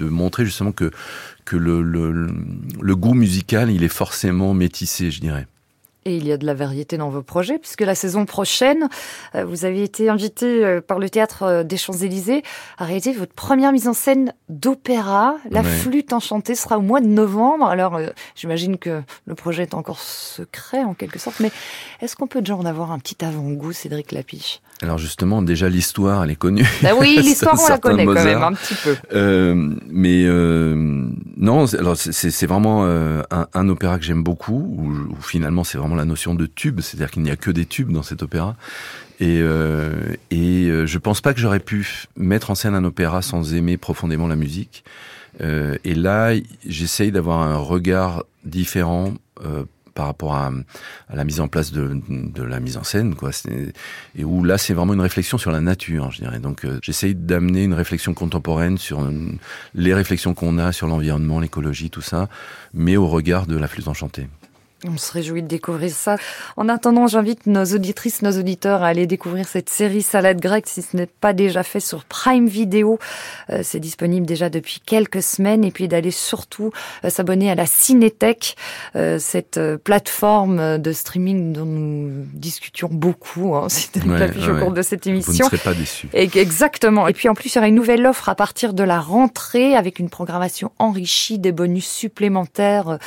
montrer 0.00 0.44
justement 0.44 0.72
que, 0.72 0.90
le 1.50 2.94
goût 2.94 3.14
musical, 3.14 3.70
il 3.70 3.84
est 3.84 3.88
forcément 3.88 4.54
métissé, 4.54 5.10
je 5.10 5.20
dirais. 5.20 5.46
Et 6.04 6.16
il 6.16 6.26
y 6.26 6.32
a 6.32 6.36
de 6.36 6.46
la 6.46 6.54
variété 6.54 6.96
dans 6.96 7.10
vos 7.10 7.22
projets, 7.22 7.58
puisque 7.58 7.82
la 7.82 7.94
saison 7.94 8.26
prochaine, 8.26 8.88
vous 9.34 9.64
avez 9.64 9.82
été 9.82 10.08
invité 10.08 10.80
par 10.80 10.98
le 10.98 11.08
théâtre 11.08 11.62
des 11.62 11.76
Champs-Élysées 11.76 12.42
à 12.78 12.84
réaliser 12.84 13.12
votre 13.12 13.34
première 13.34 13.72
mise 13.72 13.88
en 13.88 13.92
scène 13.92 14.34
d'opéra. 14.48 15.36
La 15.50 15.62
flûte 15.62 16.12
enchantée 16.12 16.54
sera 16.54 16.78
au 16.78 16.82
mois 16.82 17.00
de 17.00 17.06
novembre. 17.06 17.66
Alors, 17.66 17.96
euh, 17.96 18.08
j'imagine 18.34 18.78
que 18.78 19.02
le 19.26 19.34
projet 19.34 19.62
est 19.62 19.74
encore 19.74 20.00
secret 20.00 20.82
en 20.82 20.94
quelque 20.94 21.18
sorte, 21.18 21.40
mais 21.40 21.50
est-ce 22.00 22.16
qu'on 22.16 22.26
peut 22.26 22.40
déjà 22.40 22.56
en 22.56 22.64
avoir 22.64 22.92
un 22.92 22.98
petit 22.98 23.24
avant-goût, 23.24 23.72
Cédric 23.72 24.12
Lapiche? 24.12 24.60
Alors 24.82 24.98
justement, 24.98 25.42
déjà 25.42 25.68
l'histoire, 25.68 26.24
elle 26.24 26.30
est 26.32 26.36
connue. 26.36 26.66
Ben 26.82 26.94
oui, 26.98 27.16
l'histoire 27.22 27.56
on 27.58 27.68
la 27.68 27.78
connaît 27.78 28.04
quand 28.04 28.24
même 28.24 28.42
un 28.42 28.52
petit 28.52 28.74
peu. 28.74 28.96
Euh, 29.14 29.74
mais 29.88 30.24
euh, 30.26 31.06
non, 31.36 31.66
alors 31.74 31.96
c'est- 31.96 32.46
vraiment 32.46 32.82
euh, 32.84 33.22
un, 33.30 33.46
un 33.54 33.68
opéra 33.68 33.98
que 33.98 34.04
j'aime 34.04 34.24
beaucoup, 34.24 34.74
où, 34.76 34.90
où 35.12 35.22
finalement 35.22 35.62
c'est 35.62 35.78
vraiment 35.78 35.94
la 35.94 36.04
notion 36.04 36.34
de 36.34 36.46
tube, 36.46 36.80
c'est-à-dire 36.80 37.10
qu'il 37.12 37.22
n'y 37.22 37.30
a 37.30 37.36
que 37.36 37.50
des 37.52 37.64
tubes 37.64 37.92
dans 37.92 38.02
cet 38.02 38.22
opéra. 38.24 38.56
Et, 39.20 39.38
euh, 39.40 39.92
et 40.32 40.66
euh, 40.68 40.84
je 40.86 40.98
pense 40.98 41.20
pas 41.20 41.32
que 41.32 41.38
j'aurais 41.40 41.60
pu 41.60 41.86
mettre 42.16 42.50
en 42.50 42.56
scène 42.56 42.74
un 42.74 42.82
opéra 42.84 43.22
sans 43.22 43.54
aimer 43.54 43.76
profondément 43.76 44.26
la 44.26 44.34
musique. 44.36 44.82
Euh, 45.40 45.76
et 45.84 45.94
là, 45.94 46.32
j'essaye 46.66 47.12
d'avoir 47.12 47.40
un 47.42 47.56
regard 47.56 48.24
différent 48.44 49.14
euh, 49.44 49.62
par 49.94 50.06
rapport 50.06 50.34
à, 50.34 50.50
à 51.08 51.16
la 51.16 51.24
mise 51.24 51.40
en 51.40 51.48
place 51.48 51.72
de, 51.72 52.00
de 52.08 52.42
la 52.42 52.60
mise 52.60 52.76
en 52.76 52.84
scène, 52.84 53.14
quoi. 53.14 53.30
Et 54.16 54.24
où 54.24 54.44
là, 54.44 54.58
c'est 54.58 54.74
vraiment 54.74 54.94
une 54.94 55.00
réflexion 55.00 55.38
sur 55.38 55.50
la 55.50 55.60
nature, 55.60 56.10
je 56.10 56.22
dirais. 56.22 56.38
Donc, 56.38 56.64
euh, 56.64 56.78
j'essaye 56.82 57.14
d'amener 57.14 57.64
une 57.64 57.74
réflexion 57.74 58.14
contemporaine 58.14 58.78
sur 58.78 59.00
euh, 59.00 59.10
les 59.74 59.94
réflexions 59.94 60.34
qu'on 60.34 60.58
a 60.58 60.72
sur 60.72 60.86
l'environnement, 60.86 61.40
l'écologie, 61.40 61.90
tout 61.90 62.02
ça, 62.02 62.28
mais 62.74 62.96
au 62.96 63.08
regard 63.08 63.46
de 63.46 63.56
la 63.56 63.68
flûte 63.68 63.88
enchantée. 63.88 64.28
On 64.88 64.96
se 64.96 65.12
réjouit 65.12 65.42
de 65.42 65.46
découvrir 65.46 65.92
ça. 65.92 66.16
En 66.56 66.68
attendant, 66.68 67.06
j'invite 67.06 67.46
nos 67.46 67.64
auditrices, 67.64 68.20
nos 68.22 68.32
auditeurs 68.36 68.82
à 68.82 68.88
aller 68.88 69.06
découvrir 69.06 69.46
cette 69.46 69.70
série 69.70 70.02
Salade 70.02 70.40
grecque 70.40 70.66
si 70.66 70.82
ce 70.82 70.96
n'est 70.96 71.06
pas 71.06 71.32
déjà 71.32 71.62
fait 71.62 71.78
sur 71.78 72.04
Prime 72.04 72.48
Video. 72.48 72.98
Euh, 73.50 73.60
c'est 73.62 73.78
disponible 73.78 74.26
déjà 74.26 74.50
depuis 74.50 74.80
quelques 74.84 75.22
semaines 75.22 75.62
et 75.62 75.70
puis 75.70 75.86
d'aller 75.86 76.10
surtout 76.10 76.72
euh, 77.04 77.10
s'abonner 77.10 77.48
à 77.48 77.54
la 77.54 77.66
Cinétech, 77.66 78.56
euh, 78.96 79.20
cette 79.20 79.60
plateforme 79.84 80.78
de 80.78 80.92
streaming 80.92 81.52
dont 81.52 81.64
nous 81.64 82.24
discutions 82.32 82.88
beaucoup, 82.90 83.54
hein, 83.54 83.68
Cédric 83.68 84.10
Ouais, 84.10 84.50
au 84.50 84.58
cours 84.64 84.72
de 84.72 84.82
cette 84.82 85.04
Vous 85.04 85.10
ne 85.10 85.14
émission. 85.14 85.46
serez 85.46 85.58
pas 85.58 85.74
déçus. 85.74 86.08
Et- 86.12 86.28
Exactement. 86.42 87.06
Et 87.06 87.12
puis 87.12 87.28
en 87.28 87.34
plus, 87.34 87.50
il 87.52 87.54
y 87.54 87.58
aura 87.58 87.68
une 87.68 87.76
nouvelle 87.76 88.04
offre 88.04 88.28
à 88.28 88.34
partir 88.34 88.74
de 88.74 88.82
la 88.82 88.98
rentrée 89.00 89.76
avec 89.76 90.00
une 90.00 90.10
programmation 90.10 90.72
enrichie, 90.80 91.38
des 91.38 91.52
bonus 91.52 91.86
supplémentaires, 91.88 92.98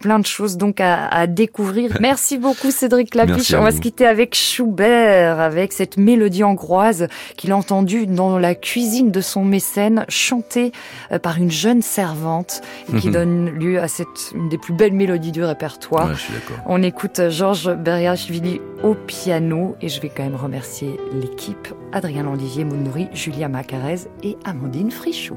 plein 0.00 0.18
de 0.18 0.26
choses 0.26 0.56
donc 0.56 0.80
à, 0.80 1.06
à 1.06 1.19
découvrir. 1.26 1.96
Merci 2.00 2.38
beaucoup 2.38 2.70
Cédric 2.70 3.14
Lapiche. 3.14 3.54
On 3.54 3.62
va 3.62 3.72
se 3.72 3.80
quitter 3.80 4.06
avec 4.06 4.34
Schubert, 4.34 5.40
avec 5.40 5.72
cette 5.72 5.96
mélodie 5.96 6.44
hongroise 6.44 7.08
qu'il 7.36 7.52
a 7.52 7.56
entendue 7.56 8.06
dans 8.06 8.38
la 8.38 8.54
cuisine 8.54 9.10
de 9.10 9.20
son 9.20 9.44
mécène, 9.44 10.04
chantée 10.08 10.72
euh, 11.12 11.18
par 11.18 11.38
une 11.38 11.50
jeune 11.50 11.82
servante 11.82 12.62
et 12.92 12.98
qui 12.98 13.08
Mhm. 13.08 13.12
donne 13.12 13.50
lieu 13.50 13.80
à 13.80 13.88
cette 13.88 14.32
une 14.34 14.48
des 14.48 14.58
plus 14.58 14.74
belles 14.74 14.92
mélodies 14.92 15.32
du 15.32 15.42
répertoire. 15.44 16.08
Ouais, 16.08 16.14
je 16.14 16.20
suis 16.20 16.32
d'accord. 16.32 16.56
On 16.66 16.82
écoute 16.82 17.20
Georges 17.30 17.74
Beriachvili 17.74 18.60
au 18.82 18.94
piano 18.94 19.76
et 19.80 19.88
je 19.88 20.00
vais 20.00 20.08
quand 20.14 20.22
même 20.22 20.36
remercier 20.36 20.96
l'équipe 21.12 21.68
Adrien 21.92 22.22
Landivier, 22.22 22.64
Maud 22.64 22.82
Nourri, 22.84 23.08
Julia 23.12 23.48
Macarez 23.48 24.00
et 24.22 24.36
Amandine 24.44 24.90
Frichot. 24.90 25.36